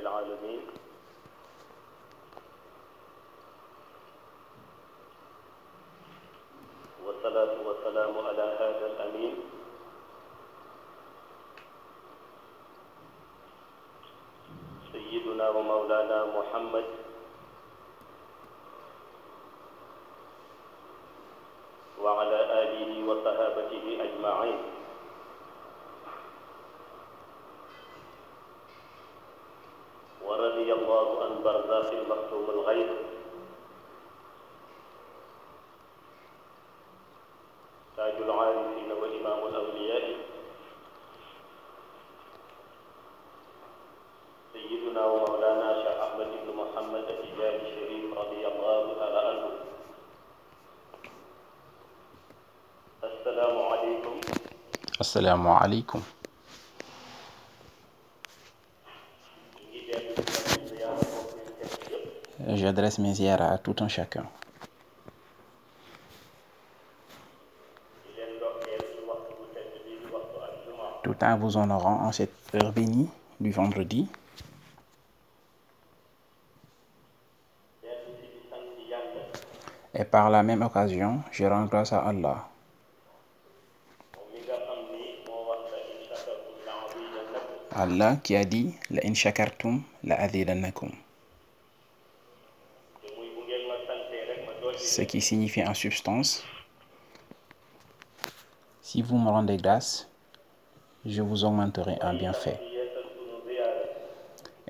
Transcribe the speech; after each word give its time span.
العالمين. 0.00 0.62
والصلاة 7.04 7.54
والسلام 7.66 8.18
على 8.18 8.46
هذا 8.60 8.86
الأمين. 8.86 9.36
سيدنا 14.92 15.48
ومولانا 15.48 16.18
محمد 16.24 16.99
المختوم 32.10 32.50
الغيب. 32.50 32.90
تاج 37.96 38.14
العارفين 38.22 38.92
وإمام 38.92 39.40
الأولياء 39.46 40.04
سيدنا 44.52 45.02
ومولانا 45.06 45.68
شيخ 45.82 45.98
أحمد 46.02 46.26
بن 46.26 46.48
محمد 46.56 47.04
التجاري 47.14 47.56
الشريف 47.56 48.18
رضي 48.18 48.42
الله 48.46 48.84
تعالى 48.98 49.20
عنه. 49.28 49.46
السلام 53.04 53.56
عليكم. 53.70 54.14
Assalamu 55.00 55.48
alaikum. 55.54 56.02
J'adresse 62.60 62.98
mes 62.98 63.14
ziyaras 63.14 63.52
à 63.54 63.56
tout 63.56 63.74
un 63.80 63.88
chacun, 63.88 64.26
tout 71.02 71.16
en 71.22 71.38
vous 71.38 71.56
honorant 71.56 72.02
en 72.02 72.12
cette 72.12 72.34
heure 72.54 72.70
bénie 72.70 73.08
du 73.40 73.50
vendredi. 73.50 74.06
Et 79.94 80.04
par 80.04 80.28
la 80.28 80.42
même 80.42 80.60
occasion, 80.60 81.22
je 81.32 81.46
rends 81.46 81.64
grâce 81.64 81.94
à 81.94 82.00
Allah, 82.00 82.46
Allah 87.74 88.16
qui 88.22 88.36
a 88.36 88.44
dit 88.44 88.74
la 88.90 89.00
in 89.06 89.14
shakartum 89.14 89.82
la 90.04 90.20
azidannakum, 90.20 90.90
ce 94.90 95.02
qui 95.02 95.20
signifie 95.20 95.62
en 95.62 95.74
substance 95.74 96.42
si 98.82 99.02
vous 99.02 99.18
me 99.18 99.30
rendez 99.30 99.56
grâce, 99.56 100.08
je 101.06 101.22
vous 101.22 101.44
augmenterai 101.44 101.96
en 102.02 102.12
bienfait. 102.12 102.60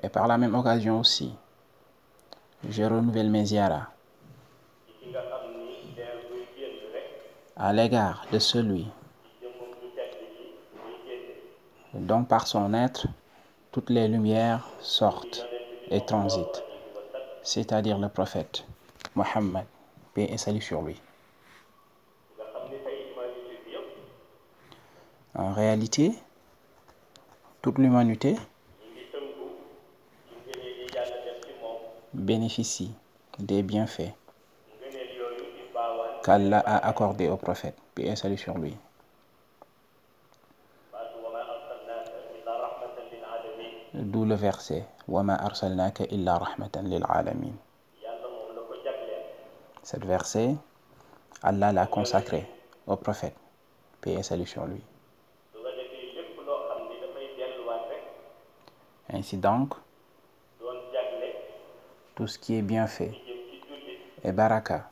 Et 0.03 0.09
par 0.09 0.27
la 0.27 0.37
même 0.37 0.53
occasion 0.53 0.99
aussi, 0.99 1.33
je 2.69 2.83
renouvelle 2.83 3.31
mes 3.31 3.45
ziyaras 3.45 3.87
à 7.55 7.73
l'égard 7.73 8.27
de 8.31 8.37
celui 8.37 8.87
dont 11.95 12.23
par 12.23 12.45
son 12.45 12.75
être 12.75 13.07
toutes 13.71 13.89
les 13.89 14.07
lumières 14.07 14.69
sortent 14.81 15.47
et 15.89 16.05
transitent, 16.05 16.63
c'est-à-dire 17.41 17.97
le 17.97 18.09
prophète 18.09 18.65
Mohammed, 19.15 19.65
paix 20.13 20.27
et 20.29 20.37
salut 20.37 20.61
sur 20.61 20.81
lui. 20.81 20.99
En 25.33 25.53
réalité, 25.53 26.11
toute 27.61 27.77
l'humanité 27.77 28.35
bénéficie 32.13 32.91
des 33.39 33.63
bienfaits 33.63 34.11
qu'Allah 36.23 36.59
a 36.59 36.87
accordés 36.87 37.29
au 37.29 37.37
prophète, 37.37 37.77
paix 37.95 38.03
et 38.07 38.15
salut 38.15 38.37
sur 38.37 38.57
lui. 38.57 38.75
baatu 43.93 44.83
wa 45.07 45.23
ma 45.23 45.35
arsalnaaka 45.35 46.03
illa 46.09 46.37
rahmatan 46.39 46.83
lil 46.87 47.03
alamin 47.09 47.55
Cet 49.83 50.05
verset, 50.05 50.55
Allah 51.41 51.71
l'a 51.71 51.87
consacré 51.87 52.47
au 52.85 52.95
prophète, 52.95 53.35
paix 53.99 54.13
et 54.13 54.23
salut 54.23 54.45
sur 54.45 54.65
lui. 54.65 54.81
Ainsi 59.13 59.37
donc, 59.37 59.73
tout 62.15 62.27
ce 62.27 62.37
qui 62.37 62.55
est 62.55 62.61
bien 62.61 62.87
fait 62.87 63.13
et 64.23 64.31
baraka 64.31 64.89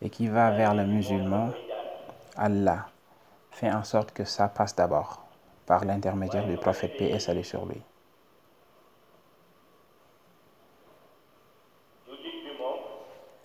et 0.00 0.10
qui 0.10 0.26
va 0.26 0.50
vers 0.50 0.74
le 0.74 0.84
musulman, 0.84 1.50
Allah 2.36 2.86
fait 3.50 3.70
en 3.70 3.84
sorte 3.84 4.12
que 4.12 4.24
ça 4.24 4.48
passe 4.48 4.74
d'abord 4.74 5.22
par 5.66 5.84
l'intermédiaire 5.84 6.46
du 6.46 6.56
prophète 6.56 6.96
paix 6.96 7.10
et 7.10 7.20
sur 7.44 7.66
lui. 7.66 7.80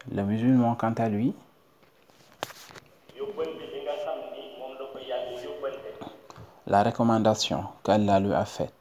Le 0.09 0.23
musulman, 0.23 0.75
quant 0.75 0.93
à 0.93 1.09
lui, 1.09 1.33
la 6.65 6.83
recommandation 6.83 7.65
qu'Allah 7.83 8.19
lui 8.19 8.33
a 8.33 8.45
faite 8.45 8.73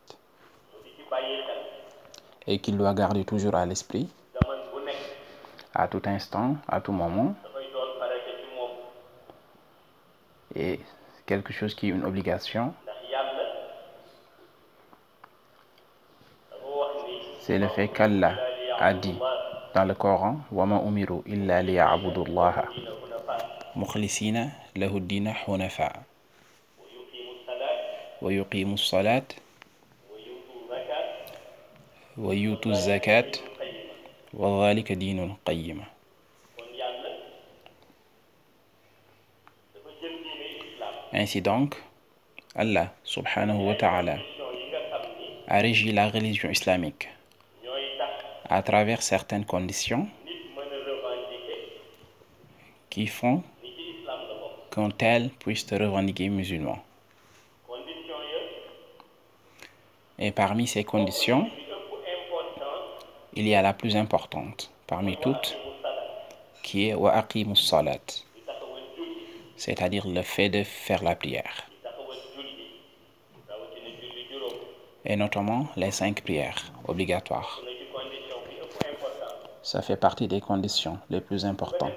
et 2.47 2.59
qu'il 2.61 2.79
doit 2.79 2.95
garder 2.95 3.25
toujours 3.25 3.57
à 3.57 3.67
l'esprit, 3.67 4.09
à 5.75 5.89
tout 5.89 6.03
instant, 6.07 6.57
à 6.69 6.81
tout 6.81 6.93
moment, 6.93 7.35
et 10.55 10.81
quelque 11.27 11.53
chose 11.53 11.75
qui 11.75 11.89
est 11.89 11.91
une 11.91 12.05
obligation, 12.05 12.73
c'est 17.41 17.59
le 17.59 17.69
fait 17.69 17.89
qu'Allah 17.89 18.37
a 18.79 18.95
dit 18.95 19.19
dans 19.77 19.85
le 19.85 19.95
Coran 19.95 20.37
وما 20.53 20.89
أمروا 20.89 21.23
إلا 21.29 21.63
ليعبدوا 21.63 22.25
الله. 22.25 22.65
مخلصين 23.77 24.51
له 24.77 24.93
الدين 24.97 25.33
حنفاء. 25.33 26.03
ويقيموا 28.23 28.75
الصلاة. 28.75 29.29
ويؤتوا 32.17 32.73
الزكاة. 32.73 33.33
وذلك 34.35 34.93
دين 34.93 35.19
القيمة 35.25 35.85
Ainsi 41.13 41.41
donc, 41.41 41.81
Allah 42.55 42.93
subhanahu 43.05 43.69
wa 43.69 43.75
ta'ala 43.75 44.19
a 45.49 45.63
régi 45.63 45.93
la 45.93 46.11
religion 46.11 46.51
islamique. 46.51 47.09
À 48.49 48.63
travers 48.63 49.03
certaines 49.03 49.45
conditions 49.45 50.09
qui 52.91 53.07
font 53.07 53.43
qu'un 54.71 54.91
tel 54.91 55.31
puisse 55.31 55.67
te 55.67 55.75
revendiquer 55.75 56.29
musulman. 56.29 56.79
Et 60.19 60.31
parmi 60.31 60.67
ces 60.67 60.85
conditions, 60.85 61.51
il 63.35 63.47
y 63.47 63.55
a 63.55 63.61
la 63.61 63.75
plus 63.75 63.97
importante 63.97 64.71
parmi 64.87 65.17
toutes 65.19 65.59
qui 66.63 66.89
est 66.89 66.95
wa 66.95 67.13
aqimus 67.13 67.57
salat, 67.57 67.99
c'est-à-dire 69.57 70.07
le 70.09 70.23
fait 70.23 70.49
de 70.49 70.63
faire 70.63 71.03
la 71.03 71.15
prière, 71.15 71.69
et 75.05 75.17
notamment 75.17 75.69
les 75.77 75.91
cinq 75.91 76.23
prières 76.23 76.73
obligatoires. 76.89 77.61
Ça 79.67 79.83
fait 79.83 79.97
partie 79.97 80.29
des 80.29 80.41
conditions 80.41 81.01
les 81.11 81.21
plus 81.21 81.45
importantes. 81.45 81.91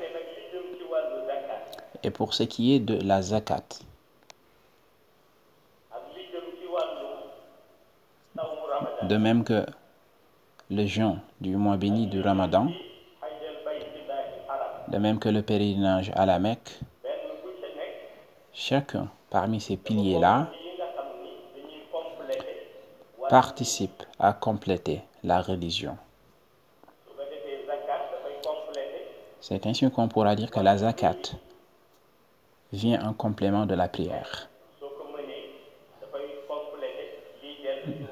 Et 2.02 2.10
pour 2.10 2.34
ce 2.34 2.42
qui 2.42 2.74
est 2.74 2.80
de 2.80 2.96
la 2.96 3.22
zakat, 3.22 3.62
de 9.04 9.18
même 9.18 9.44
que 9.44 9.68
le 10.72 10.88
jeûne 10.88 11.20
du 11.42 11.56
mois 11.58 11.78
béni 11.78 12.08
du 12.08 12.22
Ramadan, 12.22 12.72
de 14.88 14.98
même 14.98 15.20
que 15.20 15.30
le 15.30 15.44
pèlerinage 15.44 16.12
à 16.16 16.26
la 16.26 16.40
Mecque, 16.40 16.80
chacun 18.52 19.10
parmi 19.30 19.62
ces 19.62 19.78
piliers-là 19.78 20.50
participe 23.30 24.02
à 24.18 24.34
compléter 24.34 25.04
la 25.24 25.40
religion. 25.44 25.96
C'est 29.50 29.66
ainsi 29.66 29.90
qu'on 29.90 30.08
pourra 30.08 30.36
dire 30.36 30.52
que 30.52 30.60
la 30.60 30.78
zakat 30.78 31.34
vient 32.72 33.04
en 33.04 33.14
complément 33.14 33.66
de 33.66 33.74
la 33.74 33.88
prière. 33.88 34.48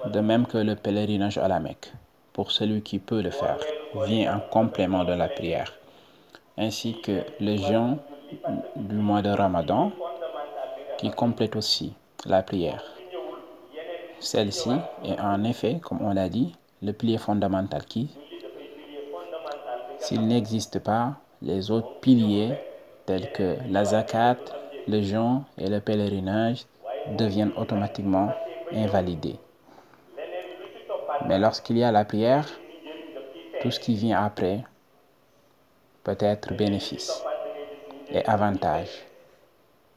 De 0.06 0.20
même 0.20 0.48
que 0.48 0.58
le 0.58 0.76
pèlerinage 0.76 1.38
à 1.38 1.48
la 1.48 1.60
Mecque, 1.60 1.94
pour 2.34 2.52
celui 2.52 2.82
qui 2.82 2.98
peut 2.98 3.22
le 3.22 3.30
faire, 3.30 3.60
vient 4.08 4.38
en 4.38 4.40
complément 4.40 5.04
de 5.04 5.14
la 5.14 5.28
prière. 5.28 5.72
Ainsi 6.58 7.00
que 7.02 7.22
le 7.40 7.56
jeûne 7.56 8.00
du 8.76 8.96
mois 8.96 9.22
de 9.22 9.30
Ramadan, 9.30 9.92
qui 10.98 11.12
complète 11.12 11.56
aussi 11.56 11.94
la 12.26 12.42
prière. 12.42 12.84
Celle-ci 14.20 14.72
est 15.06 15.20
en 15.20 15.44
effet, 15.44 15.80
comme 15.84 16.02
on 16.02 16.16
l'a 16.16 16.30
dit, 16.30 16.56
le 16.82 16.94
pilier 16.94 17.20
fondamental 17.20 17.86
qui, 17.86 18.10
s'il 20.00 20.26
n'existe 20.26 20.80
pas, 20.80 21.18
les 21.42 21.72
autres 21.72 22.00
piliers 22.00 22.54
tels 23.06 23.32
que 23.32 23.58
la 23.70 23.86
zakat, 23.86 24.38
le 24.88 25.02
jeûne 25.02 25.44
et 25.58 25.70
le 25.70 25.80
pèlerinage 25.80 26.66
deviennent 27.18 27.54
automatiquement 27.58 28.34
invalidés. 28.72 29.40
Mais 31.28 31.40
lorsqu'il 31.40 31.78
y 31.78 31.84
a 31.84 31.92
la 31.92 32.06
prière, 32.06 32.48
tout 33.62 33.72
ce 33.72 33.80
qui 33.80 33.96
vient 33.96 34.24
après 34.24 34.64
peut 36.04 36.18
être 36.20 36.54
bénéfice 36.54 37.24
et 38.10 38.24
avantage 38.26 38.90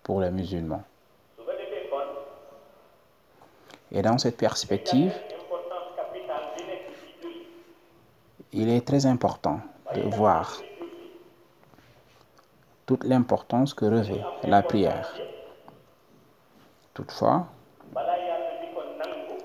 pour 0.02 0.20
les 0.20 0.30
musulmans. 0.30 0.82
Et 3.92 4.02
dans 4.02 4.18
cette 4.18 4.36
perspective, 4.36 5.12
il 8.52 8.68
est 8.68 8.86
très 8.86 9.06
important 9.06 9.60
de 9.94 10.02
voir 10.02 10.60
toute 12.90 13.04
l'importance 13.04 13.72
que 13.72 13.84
revêt 13.84 14.20
la 14.42 14.62
prière. 14.62 15.14
Toutefois, 16.92 17.46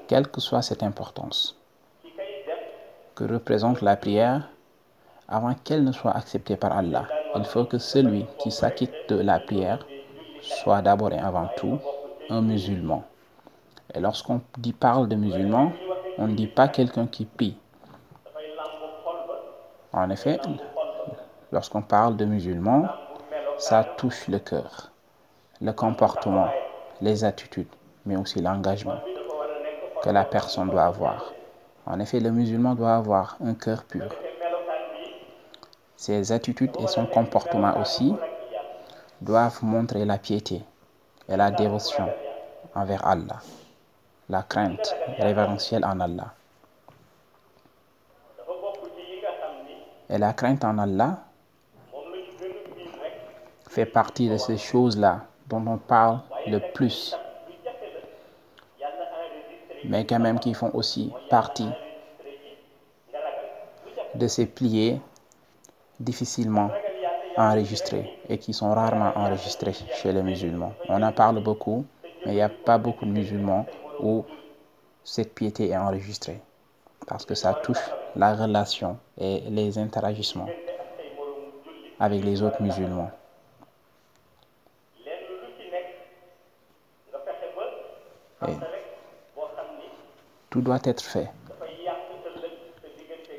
quelle 0.08 0.28
que 0.30 0.42
soit 0.42 0.64
cette 0.64 0.82
importance 0.82 1.56
que 3.14 3.24
représente 3.24 3.84
la 3.84 3.98
prière, 3.98 4.50
avant 5.28 5.54
qu'elle 5.54 5.84
ne 5.84 5.92
soit 5.92 6.14
acceptée 6.14 6.56
par 6.56 6.76
Allah, 6.76 7.06
il 7.36 7.46
faut 7.46 7.66
que 7.66 7.78
celui 7.78 8.26
qui 8.40 8.50
s'acquitte 8.50 8.96
de 9.10 9.18
la 9.22 9.40
prière 9.40 9.86
soit 10.42 10.82
d'abord 10.82 11.14
et 11.14 11.20
avant 11.20 11.48
tout 11.56 11.78
un 12.32 12.42
musulman. 12.42 13.04
Et 13.94 14.00
lorsqu'on 14.00 14.42
dit 14.58 14.74
parle 14.74 15.08
de 15.08 15.16
musulman, 15.16 15.72
on 16.18 16.30
ne 16.30 16.34
dit 16.34 16.48
pas 16.48 16.68
quelqu'un 16.68 17.06
qui 17.06 17.26
ba 17.26 17.46
En 19.94 20.10
effet, 20.10 20.40
lorsqu'on 21.52 21.84
parle 21.84 22.18
de 22.18 22.26
musulman, 22.26 22.88
ça 23.58 23.84
touche 23.84 24.28
le 24.28 24.40
cœur, 24.40 24.92
le 25.62 25.72
comportement, 25.72 26.50
les 27.02 27.24
attitudes, 27.24 27.74
mais 28.06 28.18
aussi 28.18 28.42
l'engagement 28.42 29.00
que 30.04 30.10
la 30.10 30.26
personne 30.26 30.70
doit 30.70 30.84
avoir. 30.84 31.34
En 31.86 32.00
effet, 32.00 32.20
le 32.20 32.32
musulman 32.32 32.76
doit 32.76 32.96
avoir 32.96 33.38
un 33.44 33.54
cœur 33.54 33.84
pur. 33.84 34.14
Ses 35.96 36.32
attitudes 36.32 36.76
et 36.80 36.88
son 36.88 37.06
comportement 37.06 37.80
aussi 37.80 38.14
doivent 39.22 39.64
montrer 39.64 40.04
la 40.04 40.18
piété 40.18 40.62
et 41.30 41.38
la 41.38 41.52
dévotion 41.52 42.10
envers 42.76 43.08
Allah, 43.08 43.40
la 44.30 44.44
crainte 44.44 44.96
révérentielle 45.18 45.86
en 45.86 46.00
Allah. 46.00 46.34
Et 50.10 50.18
la 50.18 50.34
crainte 50.34 50.64
en 50.66 50.78
Allah 50.78 51.20
fait 53.76 53.86
partie 53.86 54.30
de 54.30 54.38
ces 54.38 54.58
choses-là 54.58 55.26
dont 55.50 55.62
on 55.68 55.78
parle 55.78 56.20
le 56.48 56.60
plus, 56.74 57.14
mais 59.84 60.06
quand 60.06 60.20
même 60.20 60.40
qui 60.40 60.54
font 60.54 60.72
aussi 60.74 61.12
partie 61.30 61.68
de 64.16 64.28
ces 64.28 64.46
piliers 64.46 65.02
difficilement 66.00 66.72
enregistrés 67.36 68.18
et 68.30 68.38
qui 68.38 68.54
sont 68.54 68.74
rarement 68.74 69.12
enregistrés 69.18 69.74
chez 69.74 70.14
les 70.14 70.24
musulmans. 70.24 70.72
On 70.88 71.04
en 71.04 71.12
parle 71.12 71.44
beaucoup, 71.44 71.84
mais 72.26 72.32
il 72.32 72.36
n'y 72.36 72.42
a 72.42 72.48
pas 72.48 72.78
beaucoup 72.78 73.04
de 73.04 73.12
musulmans 73.12 73.66
où 74.00 74.24
cette 75.04 75.36
piété 75.36 75.72
est 75.72 75.78
enregistrée 75.78 76.40
parce 77.08 77.26
que 77.26 77.36
ça 77.36 77.54
touche 77.56 77.92
la 78.16 78.36
relation 78.36 78.98
et 79.18 79.42
les 79.50 79.78
interagissements 79.78 80.48
avec 82.00 82.24
les 82.24 82.42
autres 82.42 82.62
musulmans. 82.62 83.12
Tout 90.50 90.62
doit 90.62 90.80
être 90.84 91.04
fait 91.04 91.32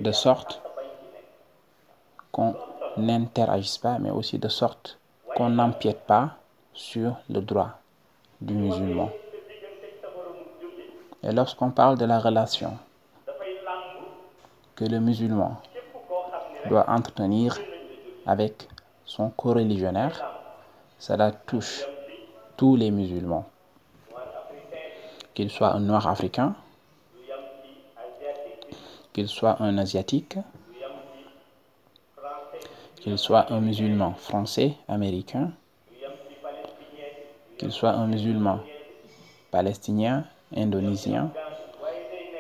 de 0.00 0.12
sorte 0.12 0.62
qu'on 2.32 2.54
n'interagisse 2.96 3.78
pas, 3.78 3.98
mais 3.98 4.10
aussi 4.10 4.38
de 4.38 4.48
sorte 4.48 4.98
qu'on 5.34 5.50
n'empiète 5.50 6.00
pas 6.06 6.36
sur 6.72 7.16
le 7.30 7.40
droit 7.40 7.70
du 8.40 8.54
musulman. 8.54 9.10
Et 11.22 11.32
lorsqu'on 11.32 11.70
parle 11.70 11.98
de 11.98 12.04
la 12.04 12.18
relation 12.18 12.76
que 14.74 14.84
le 14.84 15.00
musulman 15.00 15.56
doit 16.68 16.88
entretenir 16.88 17.58
avec 18.26 18.68
son 19.04 19.30
coreligionnaire, 19.30 20.24
cela 20.98 21.32
touche 21.32 21.84
tous 22.56 22.76
les 22.76 22.90
musulmans, 22.90 23.46
qu'il 25.36 25.50
soit 25.50 25.74
un 25.74 25.80
noir 25.80 26.06
africain, 26.08 26.54
qu'il 29.12 29.28
soit 29.28 29.60
un 29.60 29.76
asiatique, 29.76 30.38
qu'il 33.02 33.18
soit 33.18 33.52
un 33.52 33.60
musulman 33.60 34.14
français, 34.14 34.72
américain, 34.88 35.52
qu'il 37.58 37.70
soit 37.70 37.90
un 37.90 38.06
musulman 38.06 38.60
palestinien, 39.50 40.24
indonésien, 40.56 41.30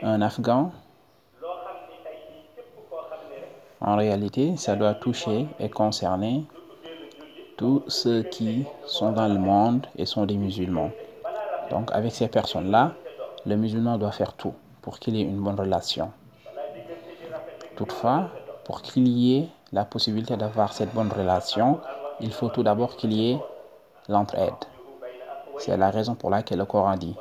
un 0.00 0.22
afghan. 0.22 0.72
En 3.82 3.96
réalité, 3.96 4.56
ça 4.56 4.74
doit 4.74 4.94
toucher 4.94 5.46
et 5.60 5.68
concerner 5.68 6.44
tous 7.58 7.82
ceux 7.88 8.22
qui 8.22 8.64
sont 8.86 9.12
dans 9.12 9.28
le 9.28 9.38
monde 9.38 9.86
et 9.98 10.06
sont 10.06 10.24
des 10.24 10.38
musulmans. 10.38 10.90
Donc 11.70 11.90
avec 11.92 12.12
ces 12.12 12.28
personnes-là, 12.28 12.92
le 13.44 13.56
musulman 13.56 13.98
doit 13.98 14.12
faire 14.12 14.32
tout 14.32 14.54
pour 14.82 14.98
qu'il 14.98 15.16
y 15.16 15.20
ait 15.20 15.24
une 15.24 15.40
bonne 15.40 15.58
relation. 15.58 16.10
Toutefois, 17.76 18.30
pour 18.64 18.82
qu'il 18.82 19.06
y 19.08 19.38
ait 19.38 19.48
la 19.72 19.84
possibilité 19.84 20.36
d'avoir 20.36 20.72
cette 20.72 20.94
bonne 20.94 21.10
relation, 21.10 21.80
il 22.20 22.32
faut 22.32 22.48
tout 22.48 22.62
d'abord 22.62 22.96
qu'il 22.96 23.12
y 23.12 23.32
ait 23.32 23.38
l'entraide. 24.08 24.54
C'est 25.58 25.76
la 25.76 25.90
raison 25.90 26.14
pour 26.14 26.30
laquelle 26.30 26.58
le 26.58 26.64
Coran 26.64 26.96
dit 26.96 27.14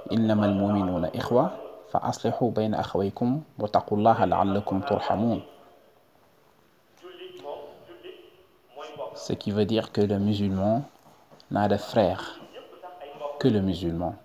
Ce 9.16 9.34
qui 9.34 9.52
veut 9.52 9.66
dire 9.66 9.92
que 9.92 10.02
le 10.02 10.20
musulman 10.20 10.84
n'a 11.52 11.68
de 11.68 11.78
frère 11.78 12.40
que 13.40 13.48
le 13.48 13.62
musulman 13.62 14.16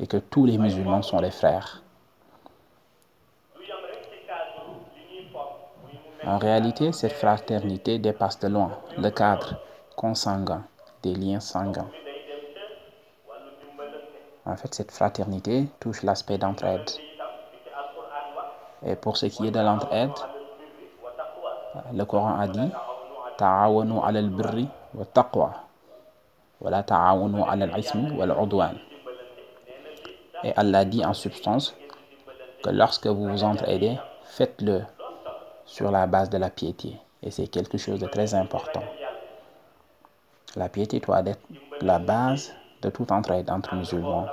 et 0.00 0.06
que 0.06 0.16
tous 0.16 0.46
les 0.46 0.58
musulmans 0.58 1.02
sont 1.02 1.20
les 1.20 1.30
frères. 1.30 1.82
En 6.24 6.38
réalité, 6.38 6.92
cette 6.92 7.12
fraternité 7.12 7.98
dépasse 7.98 8.38
de 8.40 8.48
loin 8.48 8.72
le 8.96 9.10
cadre 9.10 9.56
consanguin 9.96 10.62
des 11.02 11.14
liens 11.14 11.40
sanguins. 11.40 11.88
En 14.44 14.56
fait, 14.56 14.74
cette 14.74 14.92
fraternité 14.92 15.68
touche 15.80 16.02
l'aspect 16.02 16.38
d'entraide. 16.38 16.88
Et 18.84 18.94
pour 18.94 19.16
ce 19.16 19.26
qui 19.26 19.46
est 19.46 19.50
de 19.50 19.60
l'entraide, 19.60 20.12
birri 21.74 21.92
le 21.92 22.04
Coran 22.04 22.38
a 22.38 22.46
dit 22.48 22.70
Ta'awanu 23.36 24.00
ala 24.04 24.18
al-birri 24.18 24.68
wa 24.94 25.04
taqwa 25.04 25.52
wa 26.60 26.70
la 26.70 26.82
ta'awanu 26.82 27.42
ala 27.48 27.66
al-ismi 27.66 28.10
wa 28.16 28.24
al-udwan. 28.24 28.76
Et 30.44 30.52
Allah 30.56 30.84
dit 30.84 31.04
en 31.04 31.14
substance 31.14 31.74
que 32.62 32.70
lorsque 32.70 33.06
vous 33.06 33.28
vous 33.28 33.44
entraidez, 33.44 33.98
faites-le 34.24 34.82
sur 35.64 35.90
la 35.90 36.06
base 36.06 36.30
de 36.30 36.38
la 36.38 36.50
piété. 36.50 36.96
Et 37.22 37.30
c'est 37.30 37.48
quelque 37.48 37.78
chose 37.78 38.00
de 38.00 38.06
très 38.06 38.34
important. 38.34 38.84
La 40.56 40.68
piété 40.68 41.00
doit 41.00 41.22
être 41.26 41.40
la 41.80 41.98
base 41.98 42.52
de 42.82 42.90
toute 42.90 43.12
entraide 43.12 43.50
entre 43.50 43.74
musulmans. 43.74 44.26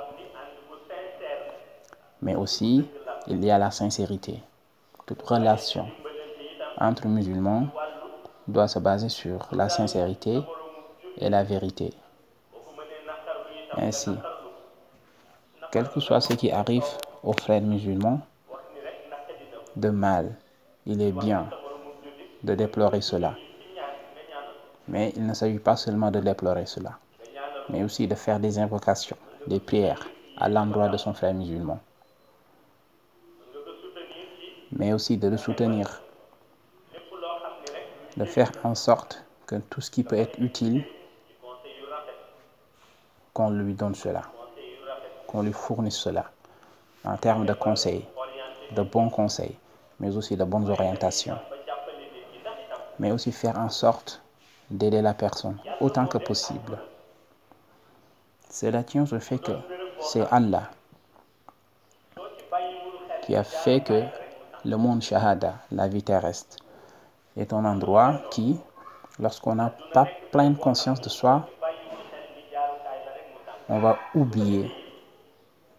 Mais 2.22 2.34
aussi, 2.34 2.88
il 3.26 3.44
y 3.44 3.50
a 3.50 3.58
la 3.58 3.70
sincérité. 3.70 4.40
Toute 5.04 5.22
relation 5.22 5.88
entre 6.78 7.06
musulmans 7.06 7.68
doit 8.48 8.68
se 8.68 8.78
baser 8.78 9.08
sur 9.08 9.48
la 9.52 9.68
sincérité 9.68 10.40
et 11.18 11.28
la 11.28 11.42
vérité. 11.42 11.92
Ainsi, 13.76 14.10
quel 15.70 15.88
que 15.88 16.00
soit 16.00 16.20
ce 16.20 16.34
qui 16.34 16.50
arrive 16.50 16.84
aux 17.22 17.32
frères 17.32 17.62
musulmans 17.62 18.20
de 19.76 19.90
mal, 19.90 20.34
il 20.86 21.02
est 21.02 21.12
bien 21.12 21.50
de 22.42 22.54
déplorer 22.54 23.00
cela. 23.00 23.34
Mais 24.88 25.12
il 25.16 25.26
ne 25.26 25.34
s'agit 25.34 25.58
pas 25.58 25.76
seulement 25.76 26.10
de 26.10 26.20
déplorer 26.20 26.66
cela, 26.66 26.98
mais 27.68 27.82
aussi 27.82 28.06
de 28.06 28.14
faire 28.14 28.38
des 28.38 28.58
invocations, 28.58 29.16
des 29.46 29.60
prières 29.60 30.06
à 30.38 30.48
l'endroit 30.48 30.88
de 30.88 30.96
son 30.96 31.12
frère 31.12 31.34
musulman. 31.34 31.80
Mais 34.72 34.92
aussi 34.92 35.16
de 35.16 35.28
le 35.28 35.36
soutenir, 35.36 36.02
de 38.16 38.24
faire 38.24 38.50
en 38.64 38.74
sorte 38.74 39.24
que 39.46 39.56
tout 39.56 39.80
ce 39.80 39.90
qui 39.90 40.04
peut 40.04 40.16
être 40.16 40.38
utile, 40.38 40.84
qu'on 43.32 43.50
lui 43.50 43.74
donne 43.74 43.94
cela, 43.94 44.22
qu'on 45.26 45.42
lui 45.42 45.52
fournisse 45.52 45.96
cela, 45.96 46.30
en 47.04 47.16
termes 47.16 47.46
de 47.46 47.52
conseils, 47.52 48.06
de 48.72 48.82
bons 48.82 49.10
conseils, 49.10 49.56
mais 50.00 50.16
aussi 50.16 50.36
de 50.36 50.44
bonnes 50.44 50.68
orientations. 50.68 51.38
Mais 52.98 53.10
aussi 53.10 53.32
faire 53.32 53.58
en 53.58 53.68
sorte 53.68 54.22
d'aider 54.70 55.02
la 55.02 55.14
personne 55.14 55.58
autant 55.80 56.06
que 56.06 56.18
possible. 56.18 56.78
Cela 58.50 58.82
tient 58.82 59.02
au 59.02 59.20
fait 59.20 59.38
que 59.38 59.52
c'est 60.00 60.26
Allah 60.30 60.70
qui 63.22 63.34
a 63.34 63.44
fait 63.44 63.80
que 63.80 64.04
le 64.64 64.76
monde 64.76 65.02
shahada, 65.02 65.54
la 65.72 65.88
vie 65.88 66.02
terrestre, 66.02 66.56
est 67.36 67.52
un 67.52 67.64
endroit 67.64 68.22
qui, 68.30 68.58
lorsqu'on 69.18 69.56
n'a 69.56 69.74
pas 69.92 70.06
pleine 70.30 70.56
conscience 70.56 71.00
de 71.00 71.08
soi, 71.08 71.48
on 73.68 73.80
va 73.80 73.98
oublier 74.14 74.70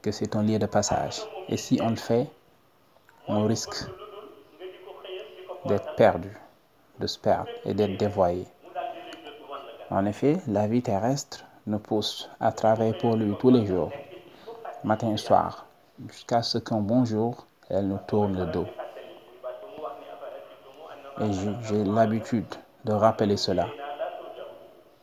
que 0.03 0.11
c'est 0.11 0.35
un 0.37 0.43
lieu 0.43 0.59
de 0.59 0.67
passage. 0.67 1.23
Et 1.49 1.57
si 1.57 1.81
on 1.83 1.91
le 1.91 1.97
fait, 1.97 2.27
on 3.29 3.47
risque 3.47 3.87
d'être 5.67 5.95
perdu, 5.97 6.37
de 6.99 7.07
se 7.07 7.19
perdre 7.19 7.49
et 7.65 7.75
d'être 7.75 7.97
dévoyé. 7.97 8.47
En 9.91 10.07
effet, 10.07 10.39
la 10.49 10.67
vie 10.67 10.83
terrestre 10.83 11.45
nous 11.67 11.79
pousse 11.79 12.29
à 12.41 12.51
travailler 12.51 12.95
pour 12.95 13.17
lui 13.17 13.35
tous 13.39 13.51
les 13.51 13.67
jours, 13.67 13.93
matin 14.83 15.13
et 15.13 15.17
soir, 15.17 15.67
jusqu'à 16.09 16.43
ce 16.43 16.59
qu'un 16.59 16.81
bon 16.81 17.05
jour, 17.05 17.47
elle 17.69 17.89
nous 17.89 18.01
tourne 18.07 18.37
le 18.37 18.47
dos. 18.47 18.67
Et 21.21 21.31
j'ai 21.69 21.85
l'habitude 21.85 22.53
de 22.85 22.93
rappeler 22.93 23.37
cela. 23.37 23.67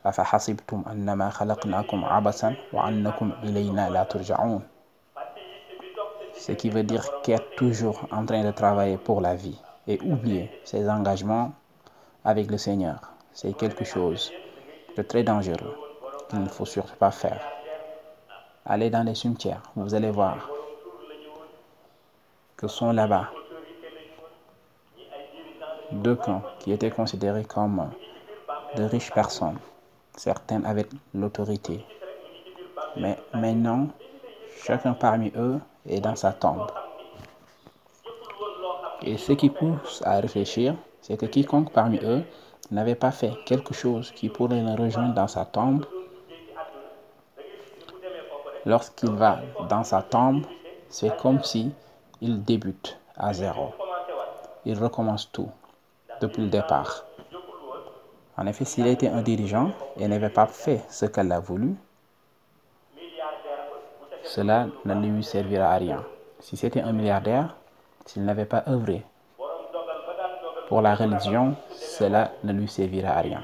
أفحسبتم 0.06 0.84
أنما 0.92 1.30
خلقناكم 1.30 2.06
عبثا 2.06 2.56
وأنكم 2.74 3.32
إلينا 3.44 3.90
لا 3.90 4.04
ترجعون 4.04 4.62
Ce 6.37 6.53
qui 6.53 6.69
veut 6.71 6.83
dire 6.83 7.23
qu'être 7.23 7.55
toujours 7.57 8.07
en 8.11 8.27
train 8.27 8.45
de 8.45 8.51
travailler 8.51 8.97
pour 8.99 9.21
la 9.21 9.35
vie 9.35 9.59
et 9.87 10.01
oublier 10.03 10.51
ses 10.65 10.89
engagements 10.89 11.53
avec 12.25 12.51
le 12.51 12.59
Seigneur, 12.59 13.01
c'est 13.33 13.57
quelque 13.57 13.85
chose 13.85 14.33
de 14.97 15.03
très 15.03 15.23
dangereux 15.23 15.77
qu'il 16.29 16.43
ne 16.43 16.49
faut 16.49 16.67
surtout 16.67 16.97
pas 16.97 17.11
faire. 17.11 17.41
Allez 18.67 18.91
dans 18.91 19.03
les 19.03 19.15
cimetières, 19.15 19.63
vous 19.77 19.95
allez 19.95 20.11
voir 20.11 20.49
que 22.57 22.69
sont 22.69 22.93
là-bas 22.93 23.31
deux 25.93 26.17
camps 26.17 26.43
qui 26.59 26.73
étaient 26.73 26.91
considérés 26.91 27.45
comme 27.45 27.91
de 28.77 28.85
riches 28.85 29.13
personnes. 29.13 29.59
Certaines 30.17 30.65
avaient 30.65 30.87
l'autorité. 31.15 31.85
Mais 32.97 33.19
maintenant, 33.33 33.89
chacun 34.63 34.95
parmi 34.95 35.33
eux 35.37 35.61
est 35.87 36.01
dans 36.01 36.17
sa 36.17 36.33
tombe. 36.33 36.67
Et 39.03 39.17
ce 39.17 39.33
qui 39.33 39.51
pousse 39.51 40.03
à 40.05 40.21
réfléchir, 40.21 40.75
c'est 41.01 41.17
que 41.17 41.27
quiconque 41.27 41.73
parmi 41.73 41.99
eux 42.03 42.23
n'avait 42.71 42.95
pas 42.95 43.11
fait 43.11 43.33
quelque 43.45 43.75
chose 43.75 44.11
qui 44.13 44.29
pourrait 44.29 44.63
le 44.63 44.73
rejoindre 44.73 45.15
dans 45.15 45.29
sa 45.29 45.45
tombe, 45.45 45.85
lorsqu'il 48.65 49.11
va 49.11 49.41
dans 49.69 49.85
sa 49.85 50.03
tombe, 50.03 50.45
c'est 50.89 51.17
comme 51.19 51.43
si 51.43 51.73
il 52.21 52.43
débute 52.43 52.99
à 53.17 53.33
zéro. 53.33 53.75
Il 54.65 54.79
recommence 54.79 55.31
tout 55.31 55.51
depuis 56.21 56.43
le 56.43 56.49
départ. 56.49 57.05
En 58.37 58.47
effet, 58.47 58.65
s'il 58.65 58.87
était 58.87 59.09
un 59.09 59.23
dirigeant 59.23 59.71
et 59.97 60.09
n'avait 60.09 60.31
pas 60.31 60.47
fait 60.47 60.83
ce 60.89 61.07
qu'elle 61.07 61.31
a 61.33 61.41
voulu, 61.41 61.77
cela 64.25 64.69
ne 64.85 64.95
lui 64.95 65.23
servira 65.23 65.71
à 65.71 65.77
rien. 65.77 66.05
Si 66.41 66.57
c'était 66.57 66.81
un 66.81 66.93
milliardaire, 66.93 67.55
s'il 68.07 68.25
n'avait 68.25 68.47
pas 68.47 68.65
œuvré 68.69 69.05
pour 70.69 70.81
la 70.81 70.95
religion, 70.95 71.55
cela 71.71 72.33
ne 72.43 72.53
lui 72.53 72.69
servira 72.69 73.13
à 73.13 73.21
rien. 73.21 73.43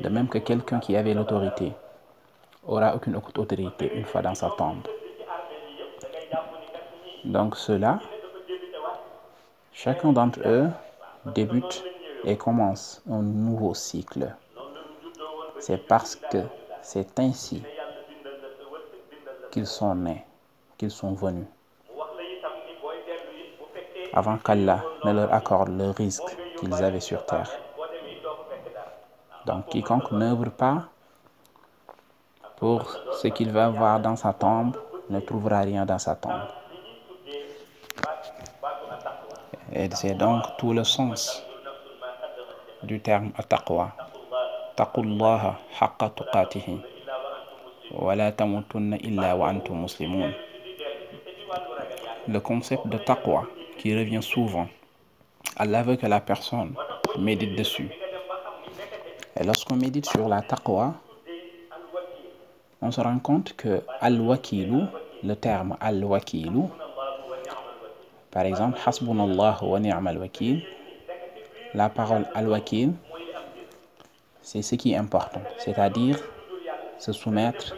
De 0.00 0.08
même 0.08 0.28
que 0.28 0.38
quelqu'un 0.38 0.78
qui 0.78 0.96
avait 0.96 1.14
l'autorité 1.14 1.72
aura 2.66 2.94
aucune 2.94 3.16
autorité 3.16 3.90
une 3.94 4.04
fois 4.04 4.22
dans 4.22 4.34
sa 4.34 4.50
tombe. 4.50 4.86
Donc 7.24 7.56
cela, 7.56 7.98
chacun 9.72 10.12
d'entre 10.12 10.40
eux 10.46 10.68
débute 11.34 11.82
et 12.24 12.36
commence 12.36 13.02
un 13.10 13.22
nouveau 13.22 13.74
cycle. 13.74 14.34
C'est 15.58 15.88
parce 15.88 16.16
que 16.16 16.38
c'est 16.82 17.18
ainsi 17.18 17.62
qu'ils 19.50 19.66
sont 19.66 19.94
nés, 19.94 20.24
qu'ils 20.76 20.90
sont 20.90 21.12
venus. 21.12 21.46
Avant 24.12 24.38
qu'Allah 24.38 24.82
ne 25.04 25.12
leur 25.12 25.32
accorde 25.32 25.68
le 25.68 25.90
risque 25.90 26.36
qu'ils 26.58 26.74
avaient 26.74 27.00
sur 27.00 27.24
terre. 27.26 27.50
Donc 29.46 29.66
quiconque 29.68 30.10
n'œuvre 30.12 30.50
pas 30.50 30.84
pour 32.56 32.90
ce 33.22 33.28
qu'il 33.28 33.52
va 33.52 33.68
voir 33.68 34.00
dans 34.00 34.16
sa 34.16 34.32
tombe 34.32 34.76
ne 35.10 35.20
trouvera 35.20 35.60
rien 35.60 35.86
dans 35.86 35.98
sa 35.98 36.14
tombe. 36.16 36.48
Et 39.72 39.88
c'est 39.94 40.14
donc 40.14 40.42
tout 40.58 40.72
le 40.72 40.84
sens 40.84 41.42
du 42.82 43.00
terme 43.00 43.32
taqwa. 43.48 43.92
Taqullaha 44.76 45.56
haqqa 45.80 46.10
tuqatihi. 46.10 46.80
Le 52.28 52.38
concept 52.40 52.86
de 52.86 52.98
taqwa 52.98 53.46
qui 53.78 53.96
revient 53.96 54.22
souvent. 54.22 54.68
Allah 55.56 55.82
veut 55.82 55.96
que 55.96 56.06
la 56.06 56.20
personne 56.20 56.74
médite 57.18 57.56
dessus. 57.56 57.88
Et 59.40 59.44
lorsqu'on 59.44 59.76
médite 59.76 60.06
sur 60.06 60.28
la 60.28 60.42
taqwa, 60.42 60.94
on 62.82 62.90
se 62.90 63.00
rend 63.00 63.18
compte 63.18 63.54
que 63.56 63.82
al-wakilu, 64.00 64.82
le 65.24 65.34
terme 65.34 65.76
al-wakilu, 65.80 66.64
par 68.30 68.44
exemple, 68.44 68.78
hasbunallah 68.84 69.58
wa 69.62 69.80
ni'mal 69.80 70.30
la 71.74 71.88
parole 71.88 72.26
al-wakil, 72.34 72.92
c'est 74.42 74.62
ce 74.62 74.74
qui 74.74 74.92
est 74.92 74.96
important, 74.96 75.42
c'est-à-dire 75.58 76.18
se 76.98 77.12
soumettre 77.12 77.74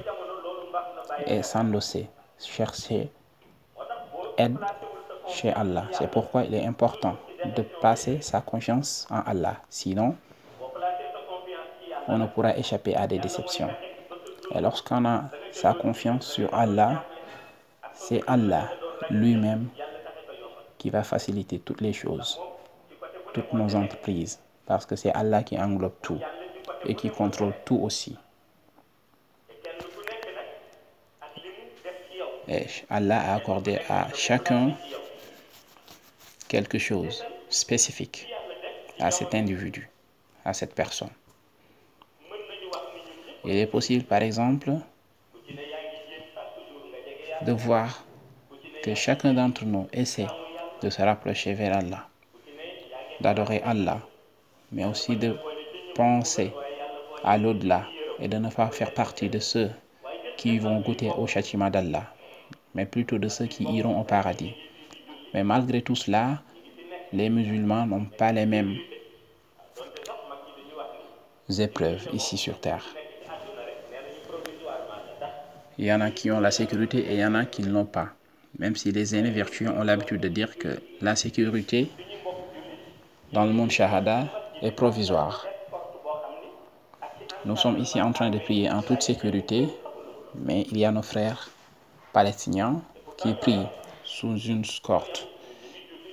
et 1.26 1.42
s'endosser, 1.42 2.08
chercher 2.38 3.10
aide 4.38 4.56
chez 5.28 5.52
Allah. 5.52 5.84
C'est 5.92 6.10
pourquoi 6.10 6.44
il 6.44 6.54
est 6.54 6.64
important 6.64 7.16
de 7.44 7.62
passer 7.80 8.20
sa 8.20 8.40
confiance 8.40 9.06
en 9.10 9.20
Allah. 9.20 9.56
Sinon, 9.68 10.16
on 12.08 12.18
ne 12.18 12.26
pourra 12.26 12.56
échapper 12.56 12.96
à 12.96 13.06
des 13.06 13.18
déceptions. 13.18 13.70
Et 14.54 14.60
lorsqu'on 14.60 15.04
a 15.04 15.24
sa 15.52 15.74
confiance 15.74 16.26
sur 16.26 16.52
Allah, 16.52 17.04
c'est 17.94 18.22
Allah 18.26 18.68
lui-même 19.10 19.68
qui 20.78 20.90
va 20.90 21.02
faciliter 21.02 21.58
toutes 21.58 21.80
les 21.80 21.92
choses, 21.92 22.40
toutes 23.34 23.52
nos 23.52 23.74
entreprises, 23.76 24.40
parce 24.66 24.86
que 24.86 24.96
c'est 24.96 25.12
Allah 25.12 25.42
qui 25.42 25.58
englobe 25.58 25.94
tout 26.02 26.18
et 26.86 26.94
qui 26.94 27.10
contrôle 27.10 27.52
tout 27.64 27.78
aussi. 27.82 28.16
Allah 32.88 33.32
a 33.32 33.34
accordé 33.36 33.78
à 33.88 34.08
chacun 34.14 34.74
quelque 36.48 36.78
chose 36.78 37.24
spécifique 37.48 38.26
à 38.98 39.10
cet 39.10 39.34
individu, 39.34 39.88
à 40.44 40.52
cette 40.52 40.74
personne. 40.74 41.10
Il 43.44 43.56
est 43.56 43.66
possible, 43.66 44.04
par 44.04 44.22
exemple, 44.22 44.72
de 47.42 47.52
voir 47.52 48.04
que 48.82 48.94
chacun 48.94 49.32
d'entre 49.32 49.64
nous 49.64 49.88
essaie 49.92 50.26
de 50.82 50.90
se 50.90 51.02
rapprocher 51.02 51.54
vers 51.54 51.76
Allah, 51.76 52.08
d'adorer 53.20 53.60
Allah, 53.64 54.00
mais 54.72 54.84
aussi 54.84 55.16
de 55.16 55.36
penser 55.94 56.52
à 57.24 57.38
l'au-delà 57.38 57.86
et 58.18 58.28
de 58.28 58.36
ne 58.36 58.50
pas 58.50 58.70
faire 58.70 58.92
partie 58.92 59.28
de 59.28 59.38
ceux 59.38 59.70
qui 60.36 60.58
vont 60.58 60.80
goûter 60.80 61.10
au 61.16 61.26
châtiment 61.26 61.70
d'Allah, 61.70 62.12
mais 62.74 62.86
plutôt 62.86 63.18
de 63.18 63.28
ceux 63.28 63.46
qui 63.46 63.64
iront 63.64 64.00
au 64.00 64.04
paradis. 64.04 64.54
Mais 65.34 65.44
malgré 65.44 65.82
tout 65.82 65.96
cela, 65.96 66.42
les 67.12 67.28
musulmans 67.28 67.86
n'ont 67.86 68.04
pas 68.04 68.32
les 68.32 68.46
mêmes 68.46 68.76
épreuves 71.58 72.08
ici 72.12 72.36
sur 72.36 72.60
terre. 72.60 72.84
Il 75.78 75.86
y 75.86 75.92
en 75.92 76.00
a 76.00 76.10
qui 76.10 76.30
ont 76.30 76.40
la 76.40 76.50
sécurité 76.50 76.98
et 76.98 77.14
il 77.14 77.20
y 77.20 77.24
en 77.24 77.34
a 77.34 77.44
qui 77.44 77.62
ne 77.62 77.70
l'ont 77.70 77.86
pas. 77.86 78.10
Même 78.58 78.76
si 78.76 78.92
les 78.92 79.16
aînés 79.16 79.30
vertueux 79.30 79.70
ont 79.70 79.82
l'habitude 79.82 80.20
de 80.20 80.28
dire 80.28 80.58
que 80.58 80.80
la 81.00 81.16
sécurité 81.16 81.90
dans 83.32 83.44
le 83.44 83.52
monde 83.52 83.70
shahada 83.70 84.26
est 84.60 84.72
provisoire. 84.72 85.46
Nous 87.46 87.56
sommes 87.56 87.78
ici 87.78 88.00
en 88.02 88.12
train 88.12 88.28
de 88.28 88.38
prier 88.38 88.70
en 88.70 88.82
toute 88.82 89.02
sécurité, 89.02 89.68
mais 90.34 90.66
il 90.70 90.78
y 90.78 90.84
a 90.84 90.90
nos 90.90 91.02
frères 91.02 91.50
palestiniens 92.12 92.82
qui 93.16 93.34
prient 93.34 93.66
sous 94.04 94.36
une 94.36 94.60
escorte 94.62 95.28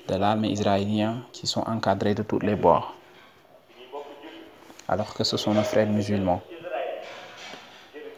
de 0.07 0.15
l'armée 0.15 0.49
israélienne 0.49 1.21
qui 1.31 1.47
sont 1.47 1.61
encadrés 1.61 2.13
de 2.13 2.23
tous 2.23 2.39
les 2.39 2.55
bords, 2.55 2.93
alors 4.87 5.13
que 5.13 5.23
ce 5.23 5.37
sont 5.37 5.53
nos 5.53 5.63
frères 5.63 5.87
musulmans 5.87 6.41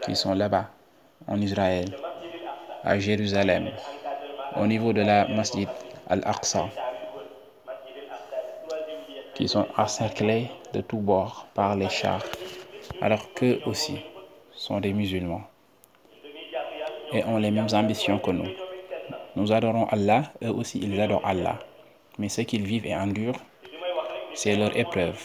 qui 0.02 0.16
sont 0.16 0.34
là-bas, 0.34 0.70
en 1.28 1.40
Israël, 1.42 1.96
à 2.84 3.00
Jérusalem, 3.00 3.70
au 4.56 4.66
niveau 4.68 4.94
de 4.94 5.02
la 5.02 5.28
Masjid 5.28 5.68
al-Aqsa, 6.08 6.70
qui 9.36 9.48
sont 9.48 9.68
encerclés 9.78 10.50
de 10.74 10.82
tous 10.82 10.98
bords 11.00 11.48
par 11.54 11.76
les 11.76 11.90
chars, 11.90 12.24
alors 13.02 13.34
qu'eux 13.34 13.60
aussi 13.66 14.00
sont 14.52 14.80
des 14.80 14.94
musulmans 14.94 15.49
et 17.12 17.24
ont 17.26 17.38
les 17.38 17.52
mêmes 17.52 17.68
ambitions 17.74 18.20
que 18.20 18.32
nous. 18.32 18.50
Nous 19.36 19.52
adorons 19.52 19.86
Allah, 19.86 20.24
eux 20.44 20.52
aussi 20.52 20.80
ils 20.82 21.00
adorent 21.00 21.26
Allah. 21.26 21.60
Mais 22.18 22.30
ce 22.30 22.42
qu'ils 22.42 22.64
vivent 22.64 22.86
et 22.86 22.96
endurent, 22.96 23.40
c'est 24.34 24.56
leur 24.56 24.76
épreuve. 24.76 25.20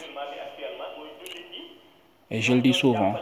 Et 2.31 2.41
je 2.41 2.53
le 2.53 2.61
dis 2.61 2.73
souvent, 2.73 3.15